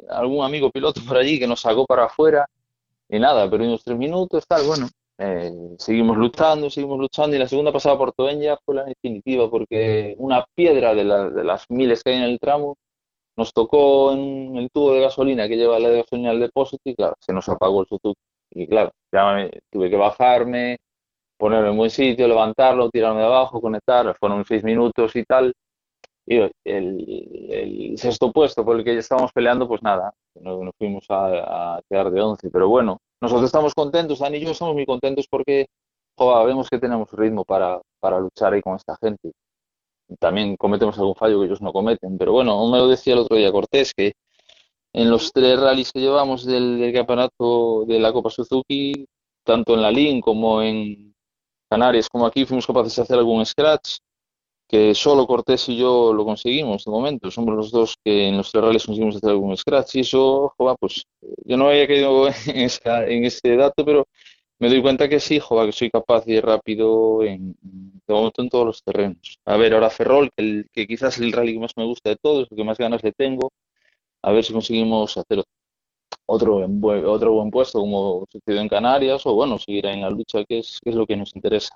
[0.09, 2.47] algún amigo piloto por allí que nos sacó para afuera.
[3.07, 4.89] Y nada, pero unos tres minutos, tal, bueno.
[5.19, 10.15] Eh, seguimos luchando, seguimos luchando y la segunda pasada por ya fue la definitiva porque
[10.17, 12.75] una piedra de, las miles que hay en el tramo
[13.35, 17.15] nos tocó en el tubo de gasolina que lleva la gasolina al depósito y claro,
[17.19, 18.19] se nos apagó el Suzuki.
[18.49, 20.79] Y claro, ya tuve que bajarme,
[21.39, 25.53] ponerlo en buen sitio, levantarlo, tirarme de abajo, conectar, fueron seis minutos y tal.
[26.27, 31.77] Y el, sexto puesto por el que ya estábamos peleando, pues nada, nos, fuimos a,
[31.77, 32.49] a quedar de once.
[32.51, 35.67] Pero bueno, nosotros estamos contentos, Dani y yo estamos muy contentos porque
[36.45, 39.31] vemos que tenemos ritmo para, para luchar ahí con esta gente.
[40.19, 43.37] También cometemos algún fallo que ellos no cometen, pero bueno, me lo decía el otro
[43.37, 44.13] día Cortés, que
[44.93, 49.05] en los tres rallies que llevamos del, campeonato de la Copa Suzuki,
[49.43, 51.13] tanto en la LIN como en
[51.69, 53.99] Canarias como aquí, fuimos capaces de hacer algún scratch
[54.67, 57.31] que solo Cortés y yo lo conseguimos de momento.
[57.31, 61.05] Somos los dos que en los tres conseguimos hacer algún scratch y eso, joder, pues
[61.45, 64.07] yo no había caído en, en ese dato, pero
[64.59, 68.49] me doy cuenta que sí, joder, que soy capaz ir rápido en, de momento en
[68.49, 69.39] todos los terrenos.
[69.45, 72.09] A ver, ahora Ferrol, que, el, que quizás es el rally que más me gusta
[72.09, 73.51] de todos, el que más ganas le tengo,
[74.23, 75.51] a ver si conseguimos hacer otro,
[76.29, 80.79] otro buen puesto como sucedió en Canarias o bueno, seguir en la lucha que es,
[80.83, 81.75] que es lo que nos interesa.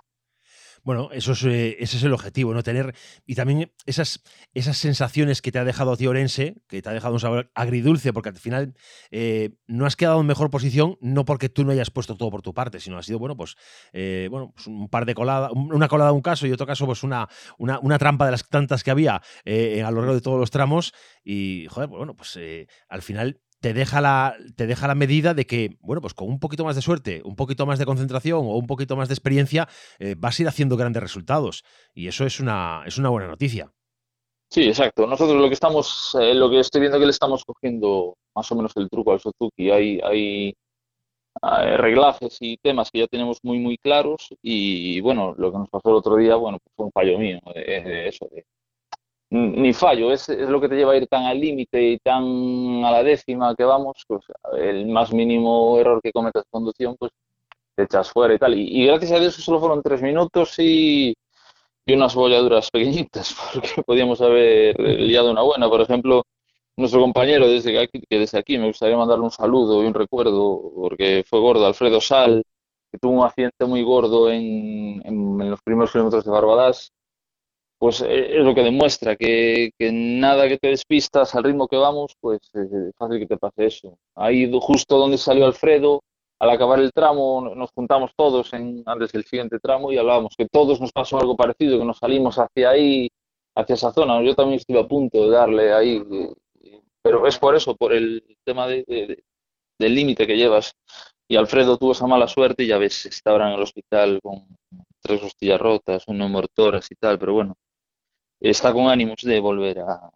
[0.83, 2.61] Bueno, eso es, eh, ese es el objetivo, ¿no?
[2.61, 2.93] Tener.
[3.25, 4.21] Y también esas,
[4.53, 7.49] esas sensaciones que te ha dejado a ti Orense, que te ha dejado un sabor
[7.55, 8.73] agridulce, porque al final
[9.09, 12.41] eh, no has quedado en mejor posición, no porque tú no hayas puesto todo por
[12.41, 13.55] tu parte, sino ha sido, bueno, pues,
[13.93, 17.03] eh, bueno, pues un par de coladas, una colada un caso y otro caso, pues
[17.03, 20.51] una, una, una trampa de las tantas que había a lo largo de todos los
[20.51, 20.93] tramos.
[21.23, 22.37] Y, joder, pues bueno, pues
[22.89, 26.37] al final te deja, la, te deja la medida de que, bueno, pues con un
[26.37, 29.69] poquito más de suerte, un poquito más de concentración o un poquito más de experiencia,
[29.99, 31.63] eh, vas a ir haciendo grandes resultados.
[31.93, 33.71] Y eso es una, es una buena noticia.
[34.49, 35.07] Sí, exacto.
[35.07, 38.55] Nosotros lo que estamos, eh, lo que estoy viendo que le estamos cogiendo más o
[38.57, 39.71] menos el truco al Suzuki.
[39.71, 40.53] Hay, hay,
[41.77, 44.27] reglajes y temas que ya tenemos muy, muy claros.
[44.41, 47.39] Y bueno, lo que nos pasó el otro día, bueno, pues fue un fallo mío
[47.55, 48.27] de, eso,
[49.33, 52.85] ni fallo, es, es, lo que te lleva a ir tan al límite y tan
[52.85, 54.25] a la décima que vamos, pues
[54.59, 57.11] el más mínimo error que cometas conducción, pues
[57.75, 58.53] te echas fuera y tal.
[58.55, 61.15] Y, gracias a Dios solo fueron tres minutos y,
[61.85, 65.67] y, unas bolladuras pequeñitas, porque podíamos haber liado una buena.
[65.67, 66.23] Por ejemplo,
[66.77, 70.71] nuestro compañero desde aquí, que desde aquí me gustaría mandarle un saludo y un recuerdo,
[70.75, 72.43] porque fue gordo, Alfredo Sal,
[72.91, 76.93] que tuvo un accidente muy gordo en, en, en los primeros kilómetros de Barbadas
[77.83, 82.15] pues eh, es lo que demuestra que, nada que te despistas al ritmo que vamos,
[82.21, 83.97] pues es fácil que te pase eso.
[84.15, 86.01] Ahí justo donde salió Alfredo,
[86.39, 90.47] al acabar el tramo nos juntamos todos en, antes del siguiente tramo y hablábamos que
[90.47, 93.09] todos nos pasó algo parecido, que nos salimos hacia ahí,
[93.53, 94.23] hacia esa zona.
[94.23, 96.01] Yo también estuve a punto de darle ahí,
[97.01, 99.17] pero es por eso, por el tema del
[99.77, 100.73] límite que llevas.
[101.27, 104.47] Y Alfredo tuvo esa mala suerte y ya ves, está ahora en el hospital con
[105.01, 107.57] tres costillas rotas, uno mortoras y tal, pero bueno,
[108.49, 110.11] está con ánimos de volver a,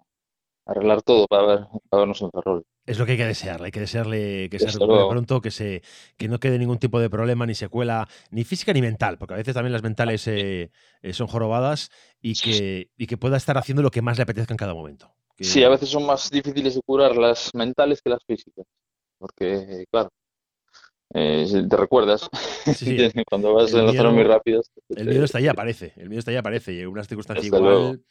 [0.68, 1.60] arreglar todo para, ver,
[1.90, 2.66] para vernos en Ferrol.
[2.86, 5.82] Es lo que hay que desearle, hay que desearle que se recupere pronto, que, se,
[6.18, 9.38] que no quede ningún tipo de problema, ni secuela, ni física ni mental, porque a
[9.38, 10.72] veces también las mentales eh,
[11.02, 11.90] eh, son jorobadas
[12.22, 15.12] y que, y que pueda estar haciendo lo que más le apetezca en cada momento.
[15.40, 18.66] Sí, a veces son más difíciles de curar las mentales que las físicas,
[19.18, 20.10] porque, claro,
[21.14, 22.30] eh, te recuerdas
[23.30, 24.72] cuando vas en las zonas muy rápidas.
[24.90, 25.94] El miedo está ahí, aparece.
[25.96, 26.74] El miedo está ahí, aparece.
[26.74, 28.02] Y en una circunstancia igual,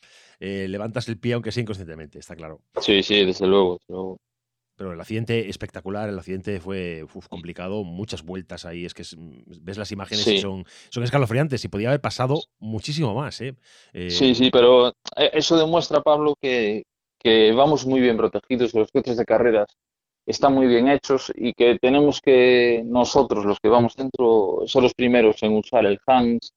[0.41, 2.61] eh, levantas el pie aunque sea inconscientemente, está claro.
[2.81, 3.79] Sí, sí, desde luego,
[4.77, 9.03] Pero el accidente espectacular, el accidente fue complicado, muchas vueltas ahí, es que
[9.61, 13.41] ves las imágenes y son, son escalofriantes y podía haber pasado muchísimo más.
[13.41, 13.57] ¿eh?
[14.09, 16.85] sí, sí, pero eso demuestra, Pablo, que,
[17.19, 19.67] que vamos muy bien protegidos los coches de carreras
[20.27, 24.95] están muy bien hechos y que tenemos que nosotros, los que vamos dentro, ser los
[24.95, 26.53] primeros en usar el hands,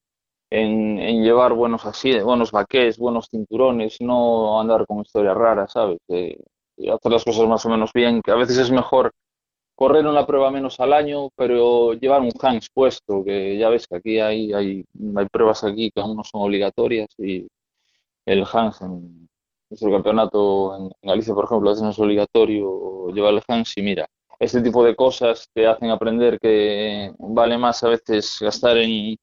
[0.50, 5.98] en, llevar buenos así, buenos baquets, buenos cinturones, no andar con historias raras, ¿sabes?
[6.08, 9.12] y hacer las cosas más o menos bien, que a veces es mejor
[9.80, 13.96] correr una prueba menos al año, pero llevar un Hans puesto, que ya ves que
[13.96, 14.84] aquí hay, hay,
[15.16, 17.46] hay pruebas aquí que aún no son obligatorias y
[18.26, 19.29] el Hans en
[19.70, 24.06] nuestro campeonato en, Galicia, por ejemplo, no es obligatorio llevar el Hans y mira,
[24.38, 29.16] este tipo de cosas te hacen aprender que vale más a veces gastar en,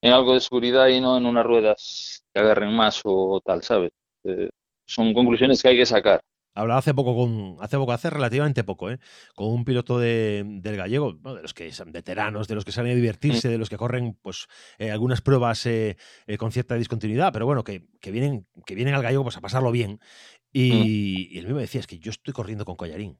[0.00, 3.92] en algo de seguridad y no en unas ruedas que agarren más o, tal, ¿sabes?
[4.24, 4.48] Eh,
[4.86, 6.22] son conclusiones que hay que sacar.
[6.54, 8.98] Hablaba hace poco con, hace poco, hace relativamente poco, ¿eh?
[9.34, 12.92] con un piloto de, del gallego, de los que son veteranos, de los que salen
[12.92, 14.48] a divertirse, de los que corren pues
[14.78, 15.96] eh, algunas pruebas eh,
[16.38, 19.70] con cierta discontinuidad, pero bueno, que, que, vienen, que vienen al gallego pues, a pasarlo
[19.70, 19.98] bien.
[20.52, 23.18] Y, y él mismo decía, es que yo estoy corriendo con collarín.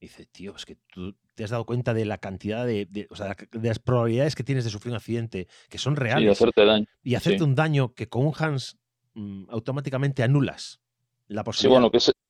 [0.00, 3.36] dice, tío, es que tú te has dado cuenta de la cantidad de, o sea,
[3.52, 6.24] de las probabilidades que tienes de sufrir un accidente, que son reales.
[6.24, 6.86] y hacerte daño.
[7.02, 8.78] Y hacerte un daño que con un Hans
[9.12, 10.80] mm, automáticamente anulas
[11.26, 11.76] la posibilidad.
[11.76, 12.23] Sí, bueno, que,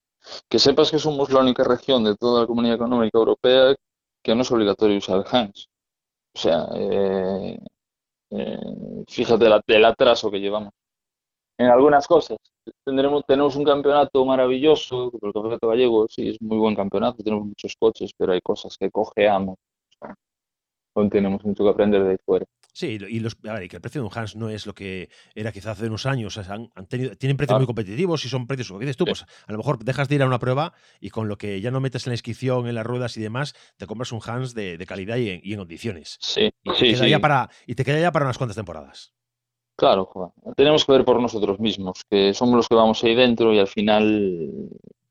[0.49, 3.75] que sepas que somos la única región de toda la Comunidad Económica Europea
[4.23, 5.69] que no es obligatorio usar HANS.
[6.35, 7.59] O sea, eh,
[8.31, 10.73] eh, fíjate la, el atraso que llevamos.
[11.59, 12.39] En algunas cosas.
[12.85, 17.77] Tendremos, tenemos un campeonato maravilloso, el campeonato gallego sí es muy buen campeonato, tenemos muchos
[17.79, 19.57] coches, pero hay cosas que cojeamos.
[21.11, 22.47] Tenemos mucho que aprender de ahí fuera.
[22.73, 25.09] Sí, y, los, a ver, que el precio de un Hans no es lo que
[25.37, 26.37] era quizás hace unos años.
[26.39, 29.59] han, tenido, tienen precios muy competitivos y son precios, como dices tú, pues a lo
[29.59, 32.11] mejor dejas de ir a una prueba y con lo que ya no metes en
[32.11, 35.59] la inscripción, en las ruedas y demás, te compras un Hans de, calidad y en,
[35.59, 36.19] condiciones.
[36.21, 39.15] Sí, y te, sí, queda Ya para, y te queda ya para unas cuantas temporadas.
[39.77, 43.61] Claro, tenemos que ver por nosotros mismos, que somos los que vamos ahí dentro y
[43.61, 44.69] al final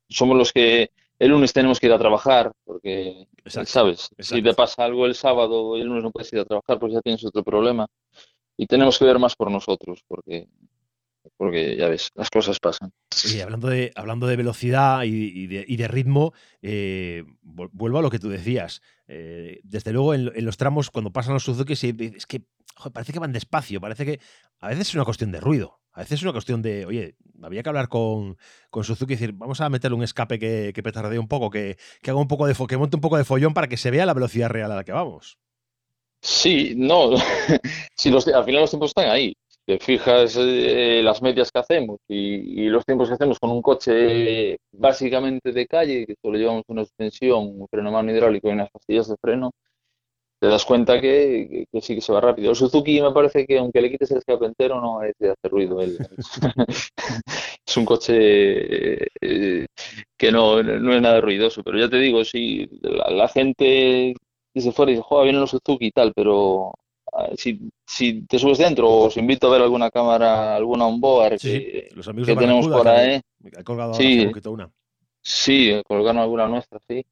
[0.08, 4.10] somos los que el lunes tenemos que ir a trabajar, porque, ¿sabes?
[4.18, 6.92] Si te pasa algo el sábado y el lunes no puedes ir a trabajar, pues
[6.92, 7.86] ya tienes otro problema.
[8.56, 10.48] Y tenemos que ver más por nosotros, porque,
[11.36, 12.92] porque ya ves, las cosas pasan.
[13.32, 18.28] Y hablando de, hablando de velocidad y, de, ritmo, eh, vuelvo a lo que tú
[18.28, 18.82] decías.
[19.06, 22.42] Eh, desde luego, en, los tramos, cuando pasan los Suzuki, es que
[22.92, 24.20] parece que van despacio, parece que
[24.60, 25.80] a veces es una cuestión de ruido.
[25.92, 28.36] A veces es una cuestión de, oye, había que hablar con,
[28.68, 31.76] con Suzuki y decir, vamos a meterle un escape que, que petardee un poco, que,
[32.02, 34.04] que haga un poco de que monte un poco de follón para que se vea
[34.04, 35.38] la velocidad real a la que vamos.
[36.20, 37.10] Sí, no,
[37.96, 39.36] si al final los tiempos están ahí.
[39.66, 44.58] Te fijas eh, las medias que hacemos y, los tiempos que hacemos con un coche
[44.72, 49.08] básicamente de calle, que solo llevamos una suspensión, un freno mano hidráulico y unas pastillas
[49.08, 49.52] de freno,
[50.44, 52.50] te das cuenta que, sí que se va rápido.
[52.50, 55.50] El Suzuki me parece que aunque le quites el escape entero no es de hacer
[55.50, 55.80] ruido.
[57.66, 59.66] es, un coche eh,
[60.18, 64.14] que no, no, es nada ruidoso, pero ya te digo, si la, gente
[64.52, 66.74] dice fuera y dice, joder, vienen los Suzuki y tal, pero
[67.14, 71.38] ah, si, si te subes dentro o os invito a ver alguna cámara, alguna onboard
[71.40, 73.18] que, los amigos que tenemos por ahí.
[73.94, 74.70] sí, una.
[75.22, 77.02] Sí, colgaron alguna nuestra, sí.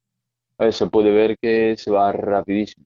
[0.59, 2.85] A ver, se puede ver que se va rapidísimo.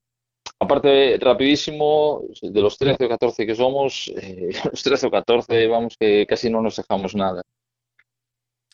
[0.60, 5.96] Aparte, rapidísimo, de los 13 o 14 que somos, eh, los 13 o 14, vamos,
[6.00, 7.44] que casi no nos dejamos nada.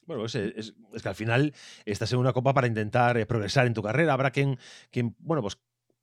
[0.06, 1.54] Bueno, es, es, que al final
[1.86, 4.14] estás en una copa para intentar eh, progresar en tu carrera.
[4.14, 4.58] Habrá quien,
[4.92, 5.58] quien bueno, pues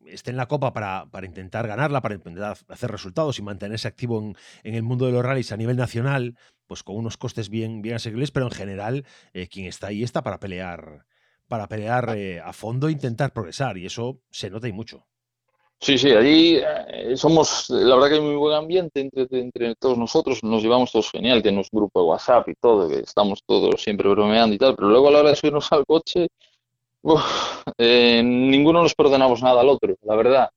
[0.07, 4.19] esté en la copa para, para, intentar ganarla, para intentar hacer resultados y mantenerse activo
[4.21, 7.83] en, en, el mundo de los rallies a nivel nacional, pues con unos costes bien,
[7.83, 11.07] bien asequibles, pero en general eh, quien está ahí está para pelear,
[11.49, 12.11] para pelear
[12.43, 15.10] a fondo e intentar progresar y eso se nota y mucho.
[15.83, 19.97] Sí, sí, allí eh, somos, la verdad que hay muy buen ambiente entre, entre todos
[19.97, 24.09] nosotros, nos llevamos todos genial, tenemos grupo de WhatsApp y todo, que estamos todos siempre
[24.11, 26.29] bromeando y tal, pero luego a la hora de subirnos al coche,
[27.79, 30.51] eh, ninguno nos perdonamos nada al otro, la verdad.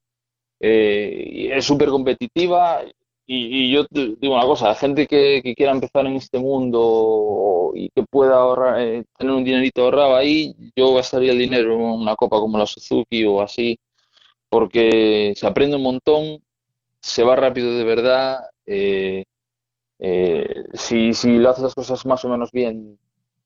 [0.59, 2.81] Eh, es súper competitiva
[3.25, 8.03] y, yo digo una cosa, la gente que, quiera empezar en este mundo y que
[8.03, 12.57] pueda ahorrar, tener un dinerito ahorrado ahí, yo gastaría el dinero en una copa como
[12.57, 13.77] la Suzuki o así
[14.53, 16.37] porque se aprende un montón,
[16.99, 18.37] se va rápido de verdad.
[18.67, 19.23] Eh,
[19.97, 22.99] eh, si, si lo haces las cosas más o menos bien,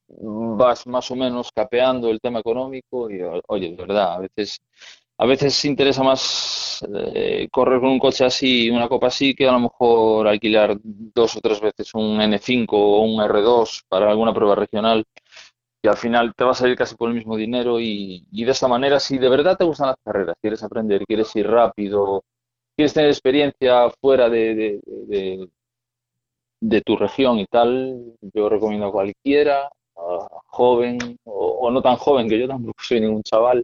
[0.10, 4.60] vas más o menos capeando el tema económico y, oye, de verdad, a veces,
[5.18, 9.53] a veces interesa más eh, correr con un coche así, una copa así, que a
[9.53, 14.55] lo mejor alquilar dos o tres veces un N5 o un R2 para alguna prueba
[14.55, 15.05] regional
[15.82, 18.68] y al final te vas a ir casi por el mismo dinero y, de esta
[18.68, 22.24] manera, si de verdad te gustan las carreras, quieres aprender, quieres ir rápido,
[22.76, 24.80] quieres tener experiencia fuera de,
[26.60, 29.70] de, tu región y tal, yo recomiendo a cualquiera,
[30.48, 33.64] joven o, no tan joven, que yo tampoco soy ningún chaval,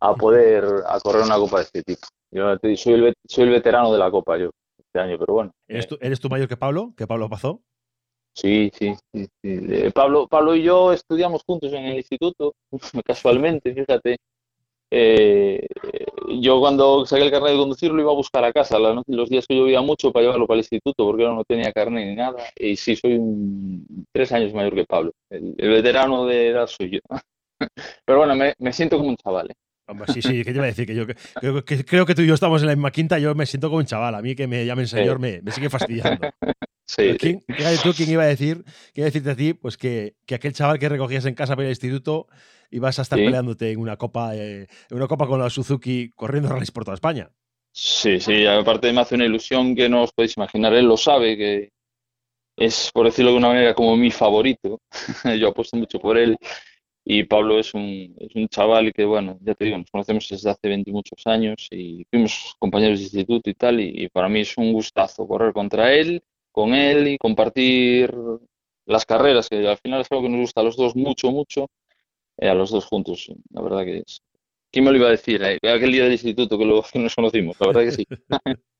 [0.00, 2.06] a poder a correr una copa de este tipo.
[2.30, 4.50] Yo te soy el, soy el veterano de la copa yo.
[4.78, 5.52] este año, pero bueno.
[5.68, 6.94] ¿Eres tú, ¿Eres tú mayor que Pablo?
[6.96, 7.62] ¿Que Pablo pasó?
[8.34, 9.90] Sí, sí, sí, sí.
[9.94, 12.54] Pablo, Pablo y yo estudiamos juntos en el instituto,
[13.04, 14.16] casualmente, fíjate.
[14.94, 15.66] Eh,
[16.40, 19.46] yo cuando saqué el carnet de conducir lo iba a buscar a casa los días
[19.46, 22.44] que llovía mucho para llevarlo para el instituto porque ahora no tenía carnet ni nada
[22.54, 23.18] y sí soy
[24.12, 26.98] tres años mayor que Pablo el, veterano de edad soy yo
[28.04, 29.54] pero bueno me, me siento como un chaval ¿eh?
[30.12, 30.86] sí, sí, ¿qué te iba a decir?
[30.86, 33.46] Que yo que, creo que tú y yo estamos en la misma quinta, yo me
[33.46, 34.14] siento como un chaval.
[34.14, 36.28] A mí que me llamen señor me, me sigue fastidiando.
[36.94, 37.42] Sí, ¿Quién,
[37.82, 40.90] tú quién iba a decir, quién decirte a ti, pues que, que, aquel chaval que
[40.90, 42.26] recogías en casa para el instituto
[42.70, 46.50] ibas a estar peleándote en una copa, eh, en una copa con la Suzuki corriendo
[46.50, 47.30] rallies por toda España?
[47.72, 50.74] Sí, sí, aparte me hace una ilusión que no os podéis imaginar.
[50.74, 51.70] Él lo sabe, que
[52.58, 54.82] es, por decirlo de una manera, como mi favorito.
[55.40, 56.36] yo apuesto mucho por él
[57.04, 60.50] y Pablo es un, es un chaval que, bueno, ya te digo, nos conocemos desde
[60.50, 64.56] hace 20 muchos años y fuimos compañeros de instituto y tal, y, para mí es
[64.56, 66.22] un gustazo correr contra él,
[66.52, 68.14] con él y compartir
[68.86, 71.68] las carreras, que al final es algo que nos gusta a los dos mucho, mucho,
[72.36, 74.22] eh, a los dos juntos, la verdad que es.
[74.70, 75.42] ¿Quién me lo iba a decir?
[75.42, 78.06] Eh, aquel día del instituto que, lo, que nos conocimos, la verdad que sí.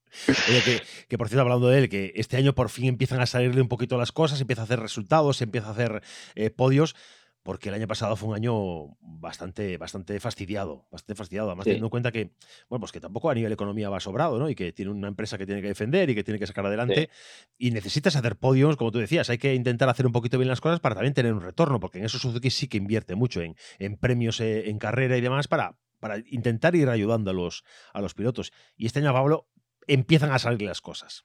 [1.09, 3.69] Que, por cierto, hablando de él, que este año por fin empiezan a salirle un
[3.69, 6.03] poquito las cosas, empieza a hacer resultados, empieza a hacer
[6.35, 6.95] eh, podios
[7.43, 11.91] porque el año pasado fue un año bastante, bastante fastidiado, bastante fastidiado, además teniendo en
[11.91, 12.31] cuenta que,
[12.69, 14.49] bueno, pues que tampoco a nivel economía va sobrado, ¿no?
[14.49, 17.11] Y que tiene una empresa que tiene que defender y que tiene que sacar adelante
[17.59, 20.61] y necesitas hacer podios, como tú decías, hay que intentar hacer un poquito bien las
[20.61, 23.57] cosas para también tener un retorno, porque en eso Suzuki sí que invierte mucho en,
[23.79, 28.01] en premios eh, en carrera y demás para, para intentar ir ayudando a los, a
[28.01, 28.53] los pilotos.
[28.77, 29.49] Y este año, Pablo,
[29.87, 31.25] empiezan a salir las cosas.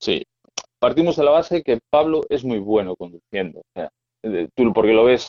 [0.00, 0.24] Sí,
[0.78, 3.60] partimos de la base que Pablo es muy bueno conduciendo.
[3.60, 3.90] O sea,
[4.54, 5.28] tú porque lo ves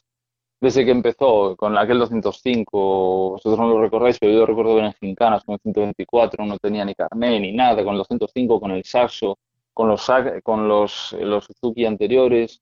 [0.62, 4.94] desde que empezó con aquel 205, vosotros no lo recordáis, pero yo recuerdo ver en
[4.94, 8.84] Gincanas con el 124, no tenía ni carné ni nada, con el 205, con el
[8.84, 9.38] Saxo,
[9.74, 10.12] con los,
[10.44, 12.62] con los, los Suzuki anteriores,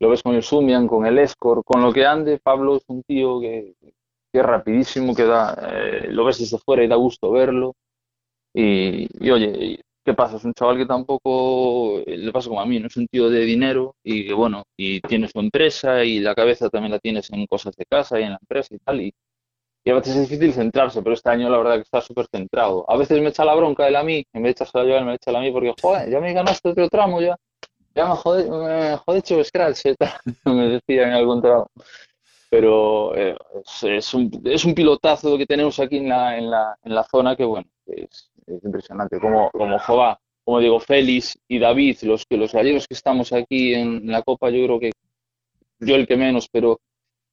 [0.00, 3.02] lo ves con el Sumian, con el Escort, con lo que ande, Pablo es un
[3.02, 7.30] tío que, que es rapidísimo, que da, eh, lo ves desde fuera y da gusto
[7.30, 7.74] verlo.
[8.54, 10.38] Y, y oye, ¿Qué pasa?
[10.38, 13.28] Es un chaval que tampoco eh, le pasa como a mí, no es un tío
[13.28, 17.30] de dinero y que bueno, y tiene su empresa y la cabeza también la tienes
[17.30, 19.02] en cosas de casa y en la empresa y tal.
[19.02, 19.14] Y,
[19.86, 22.90] a veces es difícil centrarse, pero este año la verdad que está súper centrado.
[22.90, 25.14] A veces me echa la bronca él a mí, en vez de echarse la me
[25.16, 27.36] echa a mí porque, joder, ya me ganaste otro tramo, ya,
[27.94, 29.84] ya me jode, me jode hecho scratch,
[30.46, 31.66] me decía en algún tramo.
[32.48, 33.36] Pero eh,
[33.82, 37.36] es, un, es un pilotazo que tenemos aquí en la, en la, en la zona
[37.36, 39.20] que, bueno, es, es impresionante.
[39.20, 43.74] Como, como Jova, como digo, Félix y David, los, que los gallegos que estamos aquí
[43.74, 44.92] en la Copa, yo creo que
[45.80, 46.80] yo el que menos, pero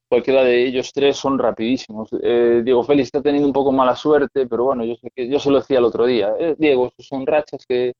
[0.07, 2.09] cualquiera de ellos tres son rapidísimos.
[2.21, 5.39] Eh, Diego Félix está teniendo un poco mala suerte, pero bueno, yo sé que yo
[5.39, 6.33] se lo decía el otro día.
[6.39, 7.93] Eh, Diego, son rachas que,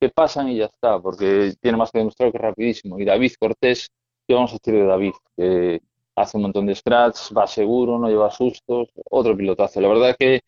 [0.00, 2.98] que, pasan y ya está, porque tiene más que demostrar que es rapidísimo.
[2.98, 3.88] Y David Cortés,
[4.26, 5.12] ¿qué vamos a decir de David?
[5.36, 5.80] Que
[6.16, 9.80] hace un montón de scratch, va seguro, no lleva sustos, otro pilotazo.
[9.80, 10.40] La verdad que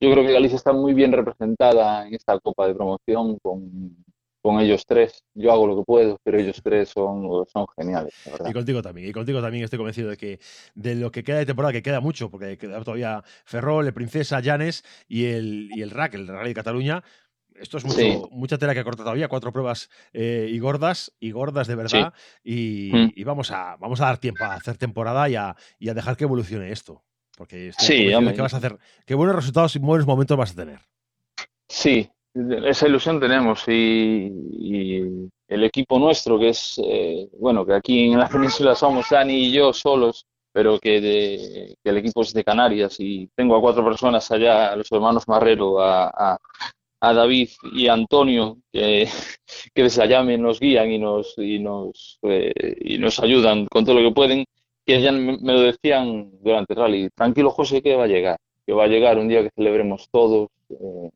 [0.00, 3.96] yo creo que Galicia está muy bien representada en esta Copa de Promoción con,
[4.40, 5.24] con ellos tres.
[5.34, 8.14] Yo hago lo que puedo, pero ellos tres son, son geniales.
[8.48, 9.08] Y contigo también.
[9.08, 10.40] Y contigo también estoy convencido de que
[10.74, 14.40] de lo que queda de temporada, que queda mucho, porque queda todavía Ferrol, el Princesa,
[14.40, 17.02] Llanes y el, y el RAC, el Rally de Cataluña.
[17.56, 21.66] Esto es mucho, mucha tela que corta todavía, cuatro pruebas eh, y gordas, y gordas
[21.66, 22.14] de verdad.
[22.44, 23.12] Y, mm.
[23.16, 26.16] y, vamos, a, vamos a dar tiempo a hacer temporada y a, y a dejar
[26.16, 27.02] que evolucione esto.
[27.38, 28.76] Porque sí, ¿qué vas a hacer?
[29.06, 30.80] Qué buenos resultados y buenos momentos vas a tener.
[31.68, 32.10] Sí,
[32.66, 38.28] esa ilusión tenemos y, el equipo nuestro, que es, eh, bueno, que aquí en la
[38.28, 43.56] península somos Dani y yo solos, pero que, el equipo es de Canarias y tengo
[43.56, 46.36] a cuatro personas allá, a los hermanos Marrero, a,
[47.00, 49.08] David y a Antonio, que,
[49.74, 54.00] que desde allá nos guían y nos, y nos, eh, y nos ayudan con todo
[54.00, 54.44] lo que pueden
[54.88, 58.72] que ya me, lo decían durante el rally, tranquilo José que va a llegar, que
[58.72, 61.10] va a llegar un día que celebremos todos, eh,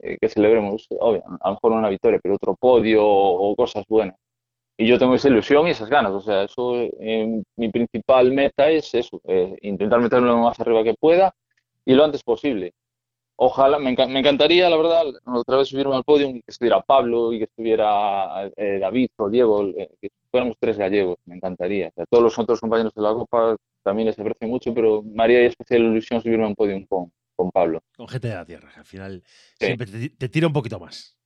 [0.00, 4.16] eh, que celebremos, obvio, a lo mejor una victoria, pero otro podio o, cosas buenas.
[4.76, 8.68] Y yo tengo esa ilusión y esas ganas, o sea, eso, eh, mi principal meta
[8.70, 9.20] es eso,
[9.62, 11.32] intentar meterlo lo más arriba que pueda
[11.84, 12.74] y lo antes posible.
[13.38, 17.38] Ojalá, me, encantaría, la verdad, otra vez subirme al podio y que estuviera Pablo y
[17.38, 21.92] que estuviera David o Diego, que fuéramos tres gallegos, me encantaría.
[22.08, 25.82] todos los otros compañeros de la Copa también les aprecio mucho, pero María y especial
[25.82, 27.82] ilusión subirme un podio con, con Pablo.
[27.96, 29.22] Con gente de la tierra, al final
[29.58, 31.16] siempre te, tira un poquito más.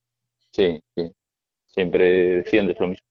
[0.50, 1.10] Sí, sí.
[1.66, 3.06] Siempre defiendes lo mismo.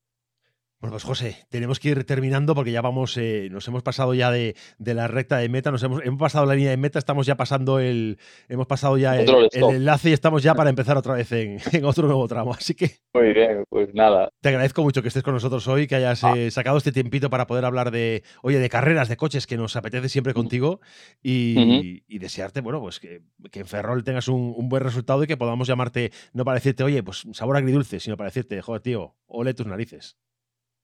[0.81, 4.31] Bueno, pues José, tenemos que ir terminando porque ya vamos, eh, nos hemos pasado ya
[4.31, 7.35] de, la recta de meta, nos hemos, hemos, pasado la línea de meta, estamos ya
[7.35, 8.17] pasando el,
[8.47, 12.25] hemos pasado ya el, enlace y estamos ya para empezar otra vez en, otro nuevo
[12.29, 12.53] tramo.
[12.53, 12.91] Así que.
[13.13, 14.29] Muy bien, pues nada.
[14.39, 16.37] Te agradezco mucho que estés con nosotros hoy, que hayas ah.
[16.37, 19.75] eh, sacado este tiempito para poder hablar de, oye, de carreras, de coches que nos
[19.75, 20.79] apetece siempre contigo
[21.21, 23.21] y, desearte, bueno, pues que,
[23.51, 27.03] en Ferrol tengas un, un, buen resultado y que podamos llamarte, no para decirte, oye,
[27.03, 30.17] pues sabor agridulce, sino para decirte, joder, tío, ole tus narices.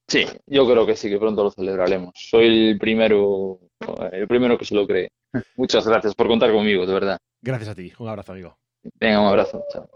[0.08, 2.12] Sí, yo creo que sí, que pronto lo celebraremos.
[2.16, 3.60] Soy el primero,
[4.12, 5.10] el primero que se lo cree.
[5.56, 7.20] Muchas gracias por contar conmigo, de verdad.
[7.42, 7.92] Gracias a ti.
[7.98, 8.58] Un abrazo, amigo.
[9.00, 9.64] Venga, un abrazo.
[9.72, 9.90] Chao.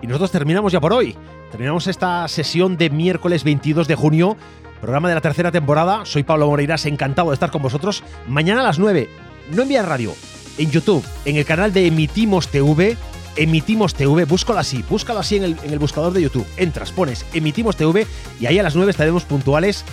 [0.00, 1.16] Y nosotros terminamos ya por hoy.
[1.50, 4.36] Terminamos esta sesión de miércoles 22 de junio,
[4.80, 6.04] programa de la tercera temporada.
[6.04, 8.02] Soy Pablo Moreiras, encantado de estar con vosotros.
[8.26, 9.08] Mañana a las 9,
[9.54, 10.12] no en radio,
[10.58, 12.96] en YouTube, en el canal de Emitimos TV
[13.36, 16.46] Emitimos TV, búscalo así, búscalo así en el, buscador de YouTube.
[16.56, 18.06] Entras, pones Emitimos TV
[18.40, 19.84] y ahí a las 9 estaremos puntuales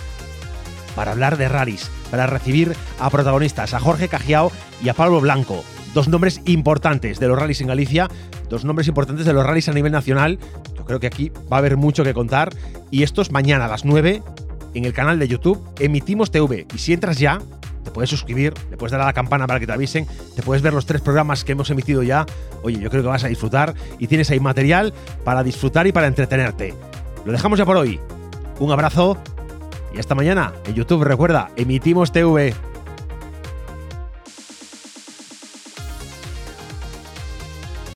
[0.94, 4.52] para hablar de rallies, para recibir a protagonistas, a Jorge Cajiao
[4.84, 5.64] y a Pablo Blanco.
[5.94, 8.08] Dos nombres importantes de los rallies en Galicia,
[8.48, 10.38] dos nombres importantes de los rallies a nivel nacional.
[10.76, 12.52] Yo creo que aquí va a haber mucho que contar.
[12.90, 14.22] Y esto es mañana a las 9
[14.74, 16.66] en el canal de YouTube Emitimos TV.
[16.74, 17.40] Y si entras ya,
[17.84, 20.62] te puedes suscribir, le puedes dar a la campana para que te avisen, te puedes
[20.62, 22.26] ver los tres programas que hemos emitido ya.
[22.62, 24.92] Oye, yo creo que vas a disfrutar y tienes ahí material
[25.24, 26.74] para disfrutar y para entretenerte.
[27.24, 28.00] Lo dejamos ya por hoy.
[28.58, 29.16] Un abrazo
[29.94, 30.52] y hasta mañana.
[30.66, 32.54] En YouTube recuerda, emitimos TV.